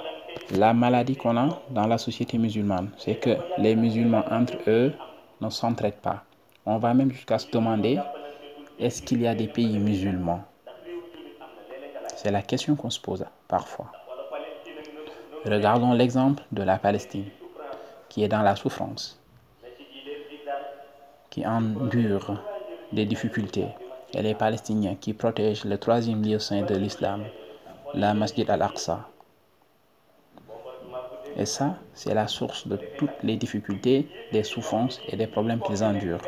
la 0.50 0.72
maladie 0.72 1.16
qu'on 1.16 1.36
a 1.36 1.60
dans 1.70 1.86
la 1.86 1.98
société 1.98 2.38
musulmane, 2.38 2.90
c'est 2.98 3.16
que 3.16 3.36
les 3.58 3.74
musulmans 3.74 4.24
entre 4.30 4.58
eux 4.66 4.92
ne 5.40 5.50
s'entraident 5.50 6.00
pas. 6.00 6.24
On 6.66 6.78
va 6.78 6.94
même 6.94 7.10
jusqu'à 7.10 7.38
se 7.38 7.50
demander, 7.50 7.98
est-ce 8.78 9.02
qu'il 9.02 9.22
y 9.22 9.26
a 9.26 9.34
des 9.34 9.48
pays 9.48 9.78
musulmans? 9.78 10.44
C'est 12.16 12.30
la 12.30 12.42
question 12.42 12.76
qu'on 12.76 12.90
se 12.90 13.00
pose 13.00 13.24
parfois. 13.48 13.90
Regardons 15.44 15.92
l'exemple 15.92 16.42
de 16.52 16.62
la 16.62 16.78
Palestine, 16.78 17.24
qui 18.12 18.22
est 18.22 18.28
dans 18.28 18.42
la 18.42 18.56
souffrance, 18.56 19.18
qui 21.30 21.46
endure 21.46 22.42
des 22.92 23.06
difficultés, 23.06 23.68
et 24.12 24.20
les 24.20 24.34
Palestiniens 24.34 24.96
qui 24.96 25.14
protègent 25.14 25.64
le 25.64 25.78
troisième 25.78 26.22
lieu 26.22 26.38
saint 26.38 26.60
de 26.60 26.74
l'islam, 26.74 27.24
la 27.94 28.12
Masjid 28.12 28.48
al-Aqsa. 28.50 29.08
Et 31.38 31.46
ça, 31.46 31.76
c'est 31.94 32.12
la 32.12 32.28
source 32.28 32.68
de 32.68 32.78
toutes 32.98 33.22
les 33.22 33.38
difficultés, 33.38 34.06
des 34.30 34.42
souffrances 34.42 35.00
et 35.08 35.16
des 35.16 35.26
problèmes 35.26 35.62
qu'ils 35.62 35.82
endurent. 35.82 36.20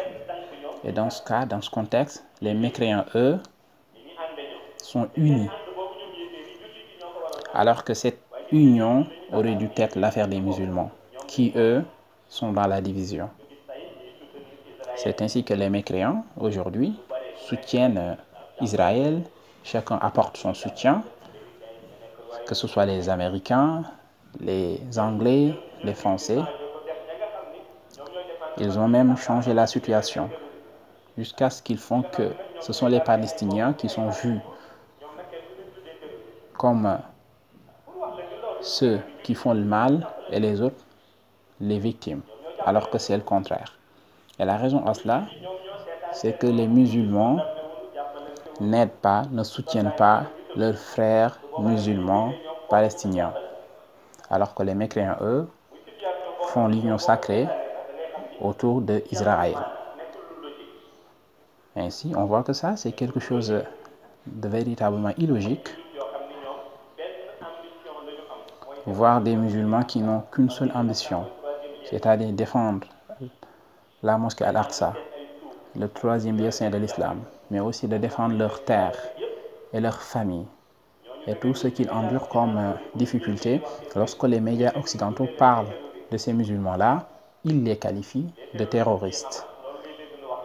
Et 0.85 0.92
dans 0.92 1.11
ce 1.11 1.23
cas, 1.23 1.44
dans 1.44 1.61
ce 1.61 1.68
contexte, 1.68 2.25
les 2.40 2.55
mécréants, 2.55 3.05
eux, 3.14 3.38
sont 4.79 5.11
unis. 5.16 5.51
Alors 7.53 7.85
que 7.85 7.92
cette 7.92 8.20
union 8.53 9.07
aurait 9.35 9.57
dû 9.57 9.68
être 9.77 9.97
l'affaire 9.97 10.29
des 10.29 10.40
musulmans, 10.40 10.90
qui, 11.35 11.53
eux, 11.57 11.83
sont 12.29 12.53
dans 12.53 12.68
la 12.68 12.81
division. 12.81 13.29
C'est 14.94 15.20
ainsi 15.20 15.42
que 15.42 15.53
les 15.53 15.68
mécréants, 15.68 16.25
aujourd'hui, 16.38 16.94
soutiennent 17.49 18.16
Israël, 18.61 19.25
chacun 19.64 19.99
apporte 20.01 20.37
son 20.37 20.55
soutien, 20.55 21.03
que 22.47 22.55
ce 22.55 22.68
soit 22.68 22.87
les 22.87 23.09
Américains, 23.09 23.83
les 24.38 24.79
Anglais, 24.97 25.59
les 25.83 25.94
Français. 25.94 26.38
Ils 28.59 28.79
ont 28.79 28.87
même 28.87 29.16
changé 29.16 29.53
la 29.55 29.66
situation 29.66 30.31
jusqu'à 31.18 31.51
ce 31.51 31.61
qu'ils 31.64 31.79
font 31.79 32.03
que 32.03 32.31
ce 32.61 32.73
sont 32.73 32.87
les 32.87 33.01
Palestiniens 33.01 33.73
qui 33.73 33.88
sont 33.88 34.09
vus 34.11 34.38
comme 36.57 36.97
ceux 38.61 39.01
qui 39.25 39.35
font 39.35 39.53
le 39.53 39.64
mal 39.64 40.07
et 40.31 40.38
les 40.38 40.61
autres 40.61 40.85
les 41.61 41.79
victimes, 41.79 42.23
alors 42.64 42.90
que 42.90 42.99
c'est 42.99 43.17
le 43.17 43.23
contraire. 43.23 43.77
Et 44.38 44.45
la 44.45 44.57
raison 44.57 44.85
à 44.87 44.95
cela, 44.95 45.25
c'est 46.12 46.38
que 46.38 46.47
les 46.47 46.67
musulmans 46.67 47.38
n'aident 48.61 48.90
pas, 48.90 49.23
ne 49.31 49.43
soutiennent 49.43 49.95
pas 49.97 50.25
leurs 50.57 50.77
frères 50.77 51.38
musulmans 51.59 52.33
palestiniens, 52.69 53.33
alors 54.31 54.55
que 54.55 54.62
les 54.62 54.75
mécréants, 54.75 55.17
eux, 55.21 55.49
font 56.49 56.69
l'union 56.69 56.99
sacrée 56.99 57.49
autour 58.40 58.81
d'Israël. 58.81 59.57
Ainsi, 61.77 62.12
on 62.17 62.25
voit 62.25 62.45
que 62.45 62.53
ça, 62.53 62.77
c'est 62.77 62.93
quelque 62.93 63.19
chose 63.19 63.62
de 64.27 64.49
véritablement 64.49 65.12
illogique. 65.19 65.69
Voir 68.87 69.21
des 69.21 69.35
musulmans 69.35 69.83
qui 69.83 70.01
n'ont 70.01 70.23
qu'une 70.31 70.51
seule 70.51 70.71
ambition, 70.75 71.27
c'est-à-dire 71.90 72.33
défendre 72.33 72.87
la 74.03 74.18
mosquée 74.18 74.44
Al-Aqsa, 74.44 74.94
le 75.77 75.88
troisième 75.88 76.37
lieu 76.38 76.51
saint 76.51 76.70
de 76.70 76.77
l'islam, 76.79 77.20
mais 77.51 77.61
aussi 77.61 77.88
de 77.88 77.97
défendre 77.97 78.37
leur 78.37 78.64
terre 78.64 78.97
et 79.73 79.81
leur 79.81 80.01
famille 80.01 80.47
et 81.27 81.35
tout 81.35 81.55
ce 81.55 81.68
qu'ils 81.68 81.90
endurent 81.90 82.29
comme 82.29 82.75
difficulté. 82.94 83.62
Lorsque 83.97 84.23
les 84.25 84.40
médias 84.40 84.73
occidentaux 84.77 85.29
parlent 85.38 85.73
de 86.11 86.16
ces 86.16 86.33
musulmans-là, 86.33 87.07
ils 87.44 87.62
les 87.64 87.77
qualifient 87.77 88.33
de 88.55 88.64
terroristes. 88.64 89.47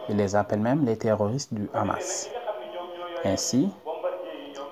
Ils 0.08 0.16
les 0.16 0.34
appellent 0.36 0.60
même 0.60 0.84
les 0.84 0.96
terroristes 0.96 1.54
du 1.54 1.68
Hamas. 1.74 2.30
Ainsi, 3.24 3.70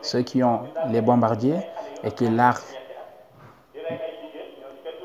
ceux 0.02 0.22
qui 0.22 0.42
ont 0.42 0.62
les 0.88 1.00
bombardiers 1.00 1.60
et 2.02 2.10
qui 2.10 2.28
larguent 2.28 2.62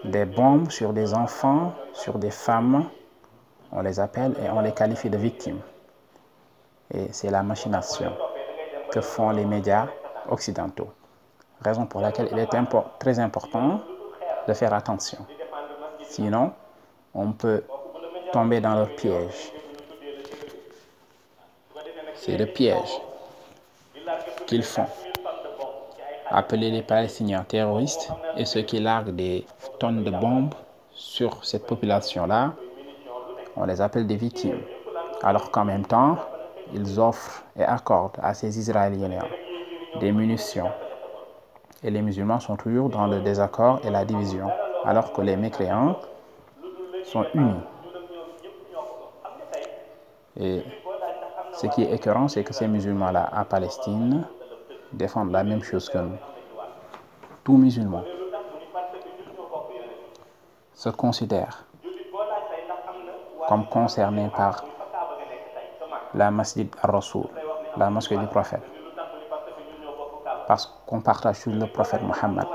des 0.05 0.25
bombes 0.25 0.69
sur 0.69 0.93
des 0.93 1.13
enfants, 1.13 1.73
sur 1.93 2.17
des 2.17 2.31
femmes, 2.31 2.89
on 3.71 3.81
les 3.81 3.99
appelle 3.99 4.35
et 4.43 4.49
on 4.49 4.61
les 4.61 4.73
qualifie 4.73 5.09
de 5.09 5.17
victimes. 5.17 5.61
Et 6.93 7.07
c'est 7.11 7.31
la 7.31 7.41
machination 7.41 8.13
que 8.91 9.01
font 9.01 9.31
les 9.31 9.45
médias 9.45 9.87
occidentaux. 10.29 10.89
Raison 11.61 11.85
pour 11.85 12.01
laquelle 12.01 12.29
il 12.31 12.39
est 12.39 12.49
très 12.99 13.19
important 13.19 13.81
de 14.47 14.53
faire 14.53 14.73
attention. 14.73 15.25
Sinon, 16.03 16.51
on 17.13 17.31
peut 17.31 17.63
tomber 18.31 18.59
dans 18.59 18.75
leur 18.75 18.93
piège. 18.95 19.53
C'est 22.15 22.37
le 22.37 22.45
piège 22.45 23.01
qu'ils 24.45 24.63
font. 24.63 24.87
Appeler 26.35 26.71
les 26.71 26.81
Palestiniens 26.81 27.43
terroristes 27.43 28.11
et 28.37 28.45
ceux 28.45 28.63
qui 28.63 28.79
larguent 28.79 29.15
des 29.15 29.45
tonnes 29.77 30.03
de 30.03 30.09
bombes 30.09 30.55
sur 30.89 31.45
cette 31.45 31.67
population-là, 31.67 32.53
on 33.55 33.65
les 33.65 33.81
appelle 33.81 34.07
des 34.07 34.15
victimes. 34.15 34.61
Alors 35.21 35.51
qu'en 35.51 35.63
même 35.63 35.85
temps, 35.85 36.17
ils 36.73 36.99
offrent 36.99 37.43
et 37.55 37.63
accordent 37.63 38.17
à 38.23 38.33
ces 38.33 38.57
Israéliens 38.57 39.19
des 39.99 40.11
munitions. 40.11 40.71
Et 41.83 41.91
les 41.91 42.01
musulmans 42.01 42.39
sont 42.39 42.55
toujours 42.55 42.89
dans 42.89 43.05
le 43.05 43.19
désaccord 43.19 43.81
et 43.83 43.91
la 43.91 44.03
division, 44.03 44.49
alors 44.85 45.13
que 45.13 45.21
les 45.21 45.37
mécréants 45.37 45.97
sont 47.03 47.27
unis. 47.35 47.61
Et 50.39 50.63
ce 51.53 51.67
qui 51.67 51.83
est 51.83 51.93
écœurant, 51.93 52.27
c'est 52.27 52.43
que 52.43 52.53
ces 52.53 52.67
musulmans-là 52.67 53.29
à 53.31 53.45
Palestine 53.45 54.25
défendent 54.93 55.31
la 55.31 55.43
même 55.43 55.63
chose 55.63 55.89
que 55.89 55.97
nous. 55.97 56.17
Tout 57.43 57.57
musulman 57.57 58.03
se 60.73 60.89
considère 60.89 61.65
comme 63.47 63.65
concerné 63.67 64.29
par 64.35 64.63
la 66.13 66.31
masjid 66.31 66.69
al-Rasoul, 66.81 67.25
la 67.77 67.89
mosquée 67.89 68.17
du 68.17 68.27
prophète. 68.27 68.61
Parce 70.47 70.65
qu'on 70.85 71.01
partage 71.01 71.45
le 71.45 71.65
prophète 71.65 72.01
Mohammed. 72.03 72.45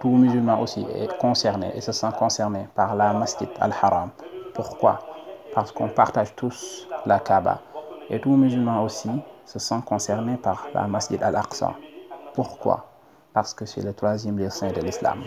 Tout 0.00 0.08
musulman 0.10 0.60
aussi 0.60 0.86
est 0.94 1.14
concerné 1.18 1.72
et 1.74 1.80
se 1.80 1.92
sent 1.92 2.10
concerné 2.18 2.68
par 2.74 2.94
la 2.94 3.12
masjid 3.12 3.48
al-Haram. 3.60 4.10
Pourquoi? 4.54 4.98
Parce 5.54 5.72
qu'on 5.72 5.88
partage 5.88 6.34
tous 6.36 6.88
la 7.06 7.18
Kaaba 7.18 7.58
Et 8.08 8.20
tout 8.20 8.30
musulman 8.30 8.82
aussi 8.82 9.10
se 9.50 9.58
sent 9.58 9.80
concerné 9.84 10.36
par 10.36 10.68
la 10.74 10.86
Masjid 10.86 11.20
al-Aqsa. 11.20 11.74
Pourquoi? 12.34 12.86
Parce 13.32 13.52
que 13.52 13.66
c'est 13.66 13.82
le 13.82 13.92
troisième 13.92 14.38
lieu 14.38 14.48
saint 14.48 14.70
de 14.70 14.80
l'islam. 14.80 15.24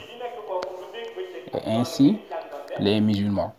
Et 1.53 1.69
ainsi, 1.69 2.19
les 2.79 3.01
musulmans 3.01 3.53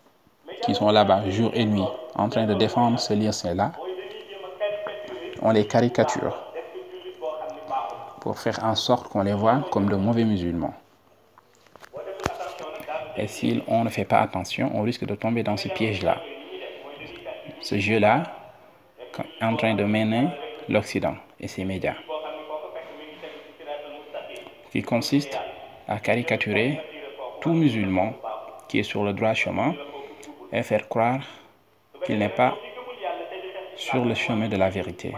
qui 0.62 0.74
sont 0.74 0.90
là-bas 0.90 1.28
jour 1.28 1.50
et 1.52 1.66
nuit 1.66 1.84
en 2.14 2.30
train 2.30 2.46
de 2.46 2.54
défendre 2.54 2.98
ce 2.98 3.12
lieu 3.12 3.30
saint-là, 3.30 3.72
on 5.42 5.50
les 5.50 5.66
caricature 5.66 6.34
pour 8.22 8.38
faire 8.38 8.58
en 8.64 8.74
sorte 8.74 9.08
qu'on 9.08 9.22
les 9.22 9.34
voit 9.34 9.60
comme 9.70 9.90
de 9.90 9.96
mauvais 9.96 10.24
musulmans. 10.24 10.72
Et 13.18 13.26
si 13.26 13.62
on 13.68 13.84
ne 13.84 13.90
fait 13.90 14.06
pas 14.06 14.20
attention, 14.20 14.70
on 14.74 14.80
risque 14.80 15.04
de 15.04 15.14
tomber 15.14 15.42
dans 15.42 15.58
ce 15.58 15.68
piège-là. 15.68 16.16
Ce 17.60 17.78
jeu-là 17.78 18.22
en 19.42 19.56
train 19.56 19.74
de 19.74 19.84
mener 19.84 20.30
l'Occident 20.68 21.16
et 21.40 21.48
ses 21.48 21.64
médias, 21.64 21.96
qui 24.70 24.82
consiste 24.82 25.38
à 25.86 25.98
caricaturer 25.98 26.80
tout 27.40 27.52
musulman 27.52 28.14
qui 28.68 28.78
est 28.78 28.84
sur 28.84 29.04
le 29.04 29.12
droit 29.12 29.34
chemin 29.34 29.74
et 30.52 30.62
faire 30.62 30.88
croire 30.88 31.20
qu'il 32.04 32.18
n'est 32.18 32.28
pas 32.28 32.56
sur 33.76 34.04
le 34.04 34.14
chemin 34.14 34.48
de 34.48 34.56
la 34.56 34.70
vérité. 34.70 35.12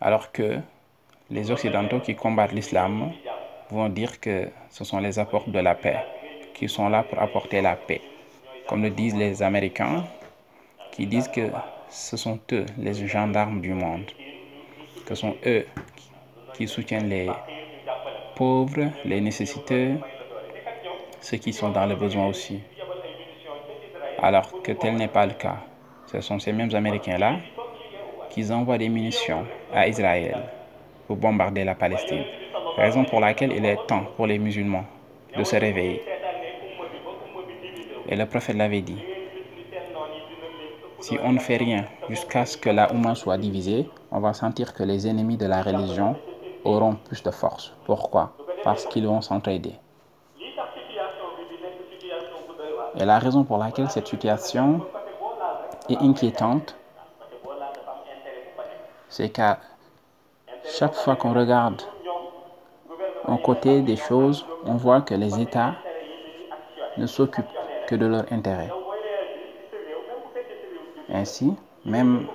Alors 0.00 0.32
que 0.32 0.58
les 1.30 1.50
Occidentaux 1.50 2.00
qui 2.00 2.14
combattent 2.14 2.52
l'islam 2.52 3.12
vont 3.70 3.88
dire 3.88 4.20
que 4.20 4.48
ce 4.70 4.84
sont 4.84 4.98
les 4.98 5.18
apports 5.18 5.48
de 5.48 5.58
la 5.58 5.74
paix, 5.74 5.98
qui 6.54 6.68
sont 6.68 6.88
là 6.88 7.02
pour 7.02 7.20
apporter 7.20 7.60
la 7.60 7.76
paix. 7.76 8.00
Comme 8.68 8.82
le 8.82 8.90
disent 8.90 9.16
les 9.16 9.42
Américains, 9.42 10.04
qui 10.92 11.06
disent 11.06 11.28
que 11.28 11.50
ce 11.94 12.16
sont 12.16 12.40
eux 12.50 12.66
les 12.76 12.92
gendarmes 13.06 13.60
du 13.60 13.72
monde, 13.72 14.10
ce 15.08 15.14
sont 15.14 15.36
eux 15.46 15.64
qui 16.54 16.66
soutiennent 16.66 17.08
les 17.08 17.30
pauvres, 18.34 18.90
les 19.04 19.20
nécessiteux, 19.20 19.92
ceux 21.20 21.36
qui 21.36 21.52
sont 21.52 21.70
dans 21.70 21.86
le 21.86 21.94
besoin 21.94 22.26
aussi. 22.26 22.60
Alors 24.20 24.50
que 24.62 24.72
tel 24.72 24.96
n'est 24.96 25.08
pas 25.08 25.24
le 25.24 25.34
cas. 25.34 25.58
Ce 26.06 26.20
sont 26.20 26.40
ces 26.40 26.52
mêmes 26.52 26.74
Américains-là 26.74 27.36
qui 28.30 28.50
envoient 28.50 28.78
des 28.78 28.88
munitions 28.88 29.46
à 29.72 29.86
Israël 29.86 30.48
pour 31.06 31.16
bombarder 31.16 31.62
la 31.62 31.76
Palestine. 31.76 32.24
Raison 32.76 33.04
pour 33.04 33.20
laquelle 33.20 33.52
il 33.52 33.64
est 33.64 33.78
temps 33.86 34.04
pour 34.16 34.26
les 34.26 34.38
musulmans 34.40 34.84
de 35.36 35.44
se 35.44 35.54
réveiller. 35.54 36.02
Et 38.08 38.16
le 38.16 38.26
prophète 38.26 38.56
l'avait 38.56 38.82
dit. 38.82 39.13
Si 41.04 41.18
on 41.22 41.32
ne 41.32 41.38
fait 41.38 41.58
rien 41.58 41.84
jusqu'à 42.08 42.46
ce 42.46 42.56
que 42.56 42.70
la 42.70 42.90
Oumma 42.90 43.14
soit 43.14 43.36
divisée, 43.36 43.90
on 44.10 44.20
va 44.20 44.32
sentir 44.32 44.72
que 44.72 44.82
les 44.82 45.06
ennemis 45.06 45.36
de 45.36 45.44
la 45.44 45.60
religion 45.60 46.16
auront 46.64 46.94
plus 46.94 47.22
de 47.22 47.30
force. 47.30 47.74
Pourquoi? 47.84 48.32
Parce 48.62 48.86
qu'ils 48.86 49.06
vont 49.06 49.20
s'entraider. 49.20 49.74
Et 52.96 53.04
la 53.04 53.18
raison 53.18 53.44
pour 53.44 53.58
laquelle 53.58 53.90
cette 53.90 54.06
situation 54.06 54.80
est 55.90 55.98
inquiétante, 55.98 56.74
c'est 59.10 59.28
qu'à 59.28 59.58
chaque 60.64 60.94
fois 60.94 61.16
qu'on 61.16 61.34
regarde 61.34 61.82
un 63.28 63.36
côté 63.36 63.82
des 63.82 63.96
choses, 63.96 64.46
on 64.64 64.76
voit 64.76 65.02
que 65.02 65.12
les 65.12 65.38
États 65.38 65.74
ne 66.96 67.06
s'occupent 67.06 67.44
que 67.88 67.94
de 67.94 68.06
leur 68.06 68.24
intérêt. 68.32 68.70
Ainsi, 71.14 71.54
même 71.86 72.26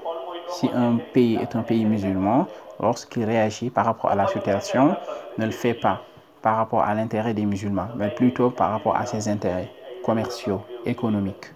si 0.48 0.70
un 0.74 1.00
pays 1.14 1.36
est 1.36 1.54
un 1.56 1.64
pays 1.64 1.84
musulman, 1.84 2.48
lorsqu'il 2.80 3.26
réagit 3.26 3.70
par 3.70 3.86
rapport 3.86 4.10
à 4.10 4.16
la 4.16 4.26
situation, 4.28 4.96
ne 5.38 5.46
le 5.46 5.52
fait 5.52 5.74
pas 5.74 6.02
par 6.42 6.56
rapport 6.56 6.82
à 6.82 6.96
l'intérêt 6.96 7.34
des 7.34 7.46
musulmans, 7.46 7.90
mais 7.98 8.10
plutôt 8.10 8.50
par 8.50 8.72
rapport 8.72 8.96
à 8.96 9.06
ses 9.06 9.28
intérêts 9.28 9.70
commerciaux, 10.06 10.62
économiques. 10.86 11.54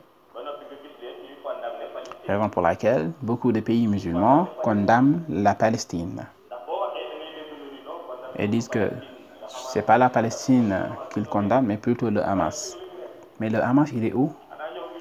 Raison 2.28 2.50
pour 2.50 2.62
laquelle 2.62 3.12
beaucoup 3.22 3.54
de 3.54 3.62
pays 3.62 3.88
musulmans 3.88 4.50
condamnent 4.62 5.24
la 5.30 5.56
Palestine 5.56 6.26
et 8.38 8.48
disent 8.50 8.68
que 8.68 8.92
ce 9.48 9.80
n'est 9.80 9.86
pas 9.86 9.98
la 9.98 10.10
Palestine 10.10 10.76
qu'ils 11.14 11.28
condamnent, 11.28 11.66
mais 11.66 11.78
plutôt 11.78 12.10
le 12.10 12.22
Hamas. 12.22 12.78
Mais 13.40 13.50
le 13.50 13.64
Hamas, 13.64 13.92
il 13.94 14.06
est 14.06 14.14
où? 14.14 14.34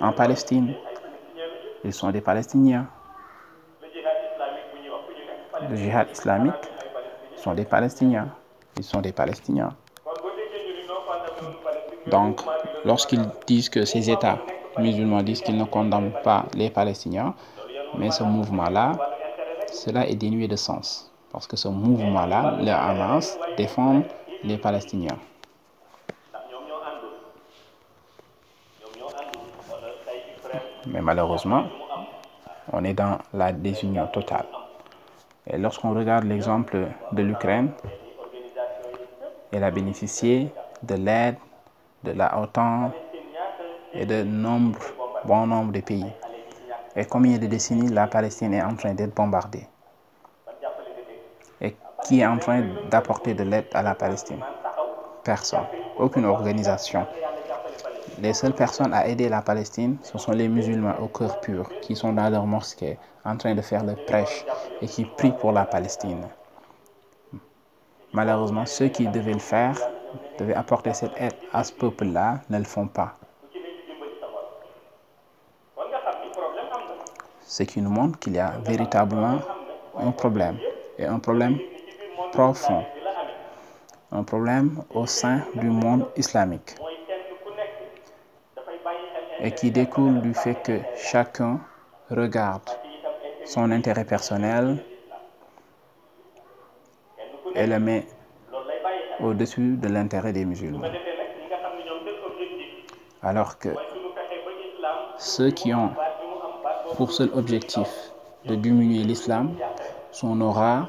En 0.01 0.13
Palestine. 0.13 0.75
Ils 1.85 1.93
sont 1.93 2.11
des 2.11 2.21
Palestiniens. 2.21 2.87
Le 5.69 5.77
djihad 5.77 6.11
islamique 6.11 6.55
sont 7.37 7.55
des 7.55 7.65
Palestiniens. 7.65 8.29
Ils 8.77 8.85
sont 8.85 9.01
des 9.01 9.13
Palestiniens. 9.13 9.75
Donc, 12.07 12.41
lorsqu'ils 12.85 13.25
disent 13.47 13.69
que 13.69 13.85
ces 13.85 14.11
États 14.11 14.39
musulmans 14.79 15.23
disent 15.23 15.41
qu'ils 15.41 15.57
ne 15.57 15.65
condamnent 15.65 16.15
pas 16.23 16.47
les 16.55 16.71
Palestiniens, 16.71 17.35
mais 17.99 18.11
ce 18.11 18.23
mouvement-là, 18.23 18.93
cela 19.73 20.07
est 20.09 20.15
dénué 20.15 20.47
de 20.49 20.57
sens. 20.57 21.13
Parce 21.33 21.47
que 21.47 21.57
ce 21.57 21.69
mouvement-là, 21.69 22.59
le 22.61 22.71
Hamas, 22.71 23.39
défend 23.57 24.03
les 24.45 24.59
Palestiniens. 24.59 25.19
Mais 30.93 31.01
malheureusement, 31.01 31.65
on 32.73 32.85
est 32.85 32.95
dans 32.95 33.19
la 33.33 33.53
désunion 33.53 34.07
totale. 34.09 34.47
Et 35.47 35.59
lorsqu'on 35.59 35.95
regarde 35.95 36.25
l'exemple 36.25 36.87
de 37.13 37.23
l'Ukraine, 37.23 37.71
elle 39.53 39.65
a 39.65 39.71
bénéficié 39.71 40.53
de 40.83 40.95
l'aide 40.95 41.37
de 42.05 42.13
la 42.13 42.39
OTAN 42.41 42.91
et 43.95 44.07
de 44.07 44.23
nombre, 44.23 44.79
bon 45.25 45.47
nombre 45.47 45.73
de 45.73 45.81
pays. 45.81 46.13
Et 46.95 47.07
combien 47.07 47.39
de 47.39 47.47
décennies 47.47 47.89
la 47.89 48.07
Palestine 48.07 48.53
est 48.53 48.63
en 48.63 48.75
train 48.75 48.93
d'être 48.93 49.15
bombardée 49.15 49.67
Et 51.61 51.75
qui 52.05 52.21
est 52.21 52.27
en 52.27 52.39
train 52.39 52.63
d'apporter 52.91 53.35
de 53.35 53.45
l'aide 53.45 53.67
à 53.73 53.83
la 53.83 53.95
Palestine? 53.95 54.41
Personne. 55.25 55.65
Aucune 55.99 56.27
organisation. 56.27 57.07
Les 58.23 58.35
seules 58.35 58.55
personnes 58.55 58.95
à 58.95 59.09
aider 59.09 59.29
la 59.29 59.43
Palestine, 59.43 59.97
ce 60.05 60.17
sont 60.17 60.31
les 60.31 60.47
musulmans 60.47 60.95
au 61.01 61.09
cœur 61.09 61.41
pur 61.41 61.69
qui 61.81 61.97
sont 61.97 62.13
dans 62.13 62.31
leur 62.31 62.47
mosquée 62.47 62.97
en 63.25 63.37
train 63.37 63.53
de 63.57 63.61
faire 63.63 63.83
le 63.83 63.97
prêche 63.97 64.47
et 64.81 64.87
qui 64.87 65.05
prient 65.05 65.35
pour 65.41 65.51
la 65.51 65.65
Palestine. 65.65 66.29
Malheureusement, 68.13 68.65
ceux 68.65 68.87
qui 68.87 69.09
devaient 69.09 69.33
le 69.33 69.41
faire, 69.41 69.77
devaient 70.39 70.55
apporter 70.55 70.95
cette 70.95 71.11
aide 71.17 71.35
à 71.53 71.65
ce 71.65 71.73
peuple-là, 71.73 72.43
ne 72.49 72.59
le 72.59 72.65
font 72.65 72.87
pas. 72.87 73.17
Ce 77.45 77.65
qui 77.65 77.83
nous 77.83 77.91
montre 77.91 78.21
qu'il 78.21 78.35
y 78.35 78.39
a 78.39 78.53
véritablement 78.65 79.41
un 79.99 80.13
problème, 80.13 80.59
et 80.97 81.07
un 81.07 81.19
problème 81.19 81.59
profond, 82.31 82.85
un 84.13 84.23
problème 84.23 84.81
au 84.95 85.07
sein 85.07 85.41
du 85.57 85.67
monde 85.67 86.07
islamique, 86.17 86.77
et 89.43 89.51
qui 89.51 89.73
découle 89.73 90.21
du 90.21 90.35
fait 90.35 90.55
que 90.63 90.79
chacun 90.97 91.61
regarde 92.11 92.71
son 93.45 93.73
intérêt 93.73 94.05
personnel 94.05 94.85
et 97.57 97.67
le 97.67 97.81
met 97.81 98.07
au-dessus 99.21 99.77
de 99.77 99.89
l'intérêt 99.89 100.33
des 100.33 100.45
musulmans. 100.45 100.87
Alors 103.21 103.59
que 103.59 103.71
ceux 105.19 105.51
qui 105.51 105.75
ont 105.75 105.91
pour 106.97 107.11
seul 107.11 107.31
objectif 107.35 107.89
de 108.45 108.55
diminuer 108.55 109.03
l'islam, 109.03 109.57
son 110.13 110.41
aura, 110.41 110.89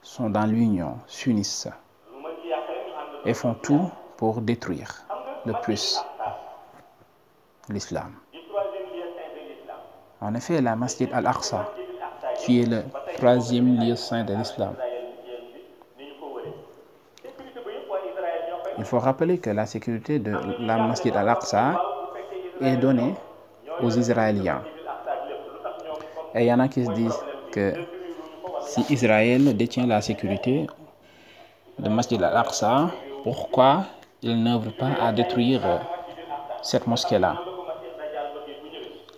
sont 0.00 0.30
dans 0.30 0.46
l'union, 0.46 0.96
s'unissent 1.06 1.68
et 3.26 3.34
font 3.34 3.54
tout 3.54 3.90
pour 4.16 4.40
détruire 4.40 5.06
le 5.44 5.52
plus 5.62 6.02
l'islam. 7.68 8.12
En 10.20 10.34
effet, 10.34 10.60
la 10.60 10.76
Masjid 10.76 11.08
al-Aqsa, 11.12 11.68
qui 12.38 12.62
est 12.62 12.66
le 12.66 12.82
troisième 13.16 13.80
lieu 13.80 13.96
saint 13.96 14.24
de 14.24 14.34
l'islam, 14.34 14.74
il 18.78 18.84
faut 18.84 18.98
rappeler 18.98 19.38
que 19.38 19.50
la 19.50 19.66
sécurité 19.66 20.18
de 20.18 20.32
la 20.60 20.76
Masjid 20.78 21.14
al-Aqsa 21.14 21.80
est 22.60 22.76
donnée 22.76 23.14
aux 23.80 23.90
Israéliens. 23.90 24.62
Et 26.34 26.44
il 26.44 26.46
y 26.46 26.52
en 26.52 26.60
a 26.60 26.68
qui 26.68 26.84
se 26.84 26.90
disent 26.92 27.18
que 27.52 27.74
si 28.62 28.84
Israël 28.90 29.56
détient 29.56 29.86
la 29.86 30.00
sécurité 30.00 30.66
de 31.78 31.88
Masjid 31.88 32.22
al-Aqsa, 32.22 32.90
pourquoi 33.24 33.84
il 34.22 34.42
n'œuvre 34.42 34.70
pas 34.76 34.92
à 35.00 35.12
détruire 35.12 35.80
cette 36.62 36.86
mosquée-là? 36.86 37.51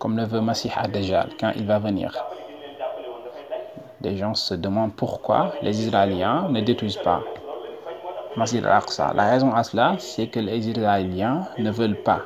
Comme 0.04 0.18
le 0.18 0.24
veut 0.24 0.42
Masih 0.42 0.70
ad-Dajjal 0.76 1.30
quand 1.40 1.52
il 1.56 1.64
va 1.64 1.78
venir. 1.78 2.12
Des 4.02 4.18
gens 4.18 4.34
se 4.34 4.52
demandent 4.52 4.94
pourquoi 4.94 5.54
les 5.62 5.82
Israéliens 5.82 6.46
ne 6.50 6.60
détruisent 6.60 6.98
pas 6.98 7.22
Masjid 8.36 8.62
al-Aqsa. 8.62 9.14
La 9.14 9.30
raison 9.30 9.54
à 9.54 9.64
cela, 9.64 9.96
c'est 9.98 10.26
que 10.26 10.40
les 10.40 10.68
Israéliens 10.68 11.48
ne 11.56 11.70
veulent 11.70 12.02
pas 12.02 12.20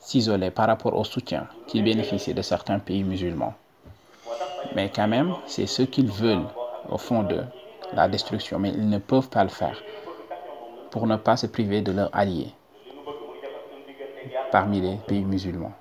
s'isoler 0.00 0.50
par 0.50 0.66
rapport 0.66 0.98
au 0.98 1.04
soutien 1.04 1.46
qu'ils 1.68 1.84
bénéficient 1.84 2.34
de 2.34 2.42
certains 2.42 2.80
pays 2.80 3.04
musulmans. 3.04 3.54
Mais 4.74 4.90
quand 4.92 5.06
même, 5.06 5.34
c'est 5.46 5.66
ce 5.66 5.82
qu'ils 5.82 6.10
veulent 6.10 6.48
au 6.88 6.98
fond 6.98 7.22
de 7.22 7.44
la 7.92 8.08
destruction, 8.08 8.58
mais 8.58 8.70
ils 8.70 8.88
ne 8.88 8.98
peuvent 8.98 9.28
pas 9.28 9.44
le 9.44 9.50
faire 9.50 9.80
pour 10.90 11.06
ne 11.06 11.14
pas 11.14 11.36
se 11.36 11.46
priver 11.46 11.80
de 11.80 11.92
leurs 11.92 12.10
alliés 12.12 12.52
parmi 14.50 14.80
les 14.80 14.96
pays 15.06 15.24
musulmans. 15.24 15.74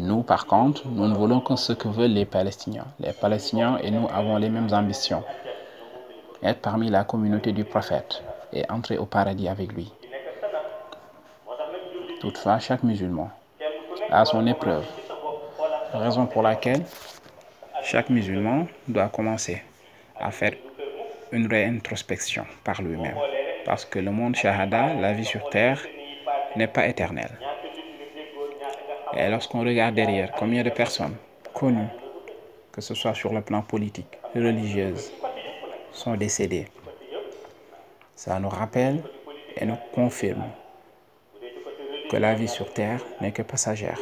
Nous, 0.00 0.22
par 0.22 0.46
contre, 0.46 0.86
nous 0.86 1.08
ne 1.08 1.14
voulons 1.14 1.40
que 1.40 1.56
ce 1.56 1.72
que 1.72 1.88
veulent 1.88 2.12
les 2.12 2.24
Palestiniens. 2.24 2.86
Les 3.00 3.12
Palestiniens 3.12 3.78
et 3.82 3.90
nous 3.90 4.06
avons 4.14 4.36
les 4.36 4.48
mêmes 4.48 4.72
ambitions. 4.72 5.24
Être 6.40 6.60
parmi 6.60 6.88
la 6.88 7.02
communauté 7.02 7.50
du 7.50 7.64
prophète 7.64 8.22
et 8.52 8.62
entrer 8.70 8.96
au 8.96 9.06
paradis 9.06 9.48
avec 9.48 9.72
lui. 9.72 9.92
Toutefois, 12.20 12.60
chaque 12.60 12.84
musulman 12.84 13.28
a 14.08 14.24
son 14.24 14.46
épreuve, 14.46 14.86
raison 15.92 16.26
pour 16.26 16.42
laquelle 16.42 16.84
chaque 17.82 18.08
musulman 18.08 18.68
doit 18.86 19.08
commencer 19.08 19.62
à 20.20 20.30
faire 20.30 20.52
une 21.32 21.48
réintrospection 21.48 22.46
par 22.62 22.82
lui-même. 22.82 23.16
Parce 23.64 23.84
que 23.84 23.98
le 23.98 24.12
monde 24.12 24.36
shahada, 24.36 24.94
la 24.94 25.12
vie 25.12 25.24
sur 25.24 25.50
terre, 25.50 25.80
n'est 26.54 26.68
pas 26.68 26.86
éternelle. 26.86 27.36
Et 29.16 29.28
lorsqu'on 29.28 29.60
regarde 29.60 29.94
derrière, 29.94 30.32
combien 30.32 30.62
de 30.62 30.70
personnes 30.70 31.16
connues, 31.54 31.88
que 32.72 32.80
ce 32.80 32.94
soit 32.94 33.14
sur 33.14 33.32
le 33.32 33.40
plan 33.40 33.62
politique, 33.62 34.18
religieuses, 34.34 35.12
sont 35.92 36.14
décédées, 36.14 36.66
ça 38.14 38.38
nous 38.38 38.48
rappelle 38.48 39.02
et 39.56 39.64
nous 39.64 39.78
confirme 39.92 40.44
que 42.10 42.16
la 42.16 42.34
vie 42.34 42.48
sur 42.48 42.72
terre 42.72 43.00
n'est 43.20 43.32
que 43.32 43.42
passagère 43.42 43.98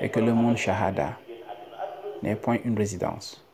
et 0.00 0.08
que 0.08 0.20
le 0.20 0.32
monde 0.32 0.56
shahada 0.56 1.18
n'est 2.22 2.36
point 2.36 2.58
une 2.64 2.76
résidence 2.76 3.44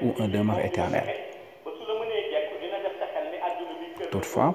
ou 0.00 0.14
un 0.18 0.28
demeure 0.28 0.60
éternel. 0.60 1.04
Toutefois, 4.10 4.54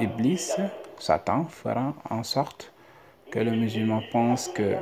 Iblis, 0.00 0.52
Satan, 0.98 1.44
fera 1.44 1.94
en 2.10 2.22
sorte 2.22 2.73
que 3.34 3.40
le 3.40 3.50
musulman 3.50 4.00
pense 4.12 4.46
que 4.46 4.76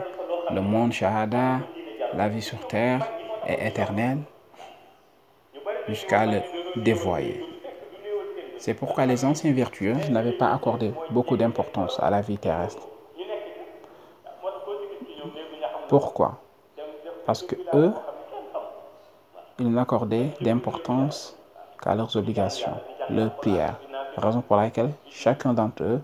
le 0.51 0.61
monde 0.61 0.93
shahada, 0.93 1.61
la 2.12 2.29
vie 2.29 2.43
sur 2.43 2.67
terre, 2.67 3.11
est 3.47 3.67
éternelle 3.67 4.19
jusqu'à 5.88 6.27
le 6.27 6.43
dévoyer. 6.77 7.43
C'est 8.59 8.75
pourquoi 8.75 9.07
les 9.07 9.25
anciens 9.25 9.55
vertueux 9.55 9.97
n'avaient 10.11 10.37
pas 10.37 10.53
accordé 10.53 10.93
beaucoup 11.11 11.38
d'importance 11.38 11.99
à 11.99 12.11
la 12.11 12.21
vie 12.21 12.37
terrestre. 12.37 12.87
Pourquoi? 15.88 16.38
Parce 17.25 17.43
que 17.43 17.57
eux, 17.73 17.95
ils 19.61 19.73
n'accordaient 19.73 20.29
d'importance 20.43 21.38
qu'à 21.83 21.95
leurs 21.95 22.15
obligations, 22.17 22.77
leurs 23.09 23.35
prières. 23.37 23.81
Raison 24.19 24.43
pour 24.43 24.57
laquelle 24.57 24.91
chacun 25.09 25.55
d'entre 25.55 25.83
eux 25.85 26.03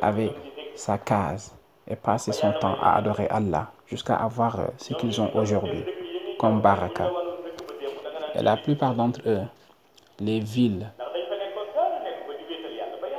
avait 0.00 0.32
sa 0.76 0.96
case 0.96 1.57
et 1.88 1.96
passait 1.96 2.32
son 2.32 2.52
temps 2.52 2.76
à 2.80 2.96
adorer 2.96 3.26
Allah 3.30 3.70
jusqu'à 3.86 4.16
avoir 4.16 4.58
ce 4.76 4.94
qu'ils 4.94 5.20
ont 5.20 5.30
aujourd'hui, 5.34 5.84
comme 6.38 6.60
Baraka. 6.60 7.10
Et 8.34 8.42
la 8.42 8.56
plupart 8.56 8.94
d'entre 8.94 9.20
eux, 9.26 9.42
les 10.20 10.40
villes 10.40 10.90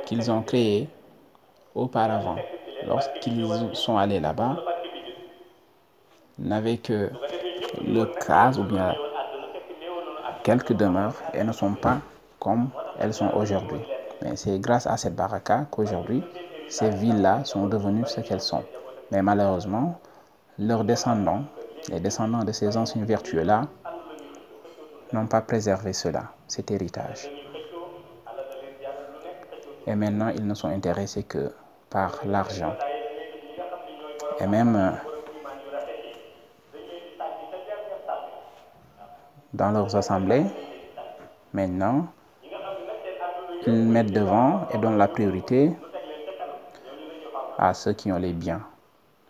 qu'ils 0.06 0.30
ont 0.30 0.42
créées 0.42 0.88
auparavant, 1.74 2.36
lorsqu'ils 2.86 3.46
sont 3.72 3.98
allés 3.98 4.20
là-bas, 4.20 4.56
n'avaient 6.38 6.78
que 6.78 7.10
le 7.84 8.04
cas 8.04 8.52
ou 8.58 8.64
bien 8.64 8.94
quelques 10.42 10.72
demeures 10.72 11.14
et 11.34 11.44
ne 11.44 11.52
sont 11.52 11.74
pas 11.74 11.98
comme 12.38 12.70
elles 12.98 13.14
sont 13.14 13.30
aujourd'hui. 13.34 13.80
Mais 14.22 14.36
c'est 14.36 14.58
grâce 14.58 14.86
à 14.86 14.96
cette 14.96 15.14
baraka 15.14 15.66
qu'aujourd'hui, 15.70 16.22
ces 16.70 16.88
villes-là 16.90 17.44
sont 17.44 17.66
devenues 17.66 18.06
ce 18.06 18.20
qu'elles 18.20 18.40
sont. 18.40 18.62
Mais 19.10 19.22
malheureusement, 19.22 20.00
leurs 20.56 20.84
descendants, 20.84 21.42
les 21.88 21.98
descendants 21.98 22.44
de 22.44 22.52
ces 22.52 22.76
anciens 22.76 23.04
vertueux-là, 23.04 23.66
n'ont 25.12 25.26
pas 25.26 25.40
préservé 25.40 25.92
cela, 25.92 26.32
cet 26.46 26.70
héritage. 26.70 27.28
Et 29.86 29.96
maintenant, 29.96 30.28
ils 30.28 30.46
ne 30.46 30.54
sont 30.54 30.68
intéressés 30.68 31.24
que 31.24 31.52
par 31.90 32.20
l'argent. 32.24 32.74
Et 34.38 34.46
même 34.46 34.96
dans 39.52 39.72
leurs 39.72 39.96
assemblées, 39.96 40.44
maintenant, 41.52 42.06
ils 43.66 43.88
mettent 43.88 44.12
devant 44.12 44.68
et 44.72 44.78
donnent 44.78 44.98
la 44.98 45.08
priorité 45.08 45.72
à 47.62 47.74
ceux 47.74 47.92
qui 47.92 48.10
ont 48.10 48.16
les 48.16 48.32
biens, 48.32 48.62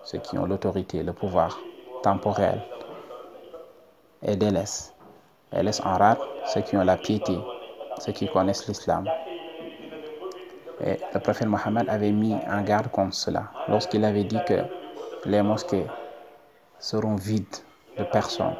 ceux 0.04 0.18
qui 0.18 0.38
ont 0.38 0.46
l'autorité, 0.46 1.02
le 1.02 1.12
pouvoir 1.12 1.58
temporel, 2.04 2.62
et 4.22 4.36
délaissent, 4.36 4.94
et 5.52 5.64
laissent 5.64 5.80
en 5.84 5.98
rate 5.98 6.20
ceux 6.46 6.60
qui 6.60 6.76
ont 6.76 6.84
la 6.84 6.96
piété, 6.96 7.36
ceux 7.98 8.12
qui 8.12 8.28
connaissent 8.28 8.68
l'islam. 8.68 9.04
Et 10.86 10.96
le 11.12 11.18
prophète 11.18 11.48
Mohammed 11.48 11.88
avait 11.88 12.12
mis 12.12 12.36
en 12.48 12.62
garde 12.62 12.88
contre 12.92 13.14
cela 13.14 13.50
lorsqu'il 13.66 14.04
avait 14.04 14.24
dit 14.24 14.38
que 14.46 14.60
les 15.24 15.42
mosquées 15.42 15.86
seront 16.78 17.16
vides 17.16 17.56
de 17.98 18.04
personnes. 18.04 18.54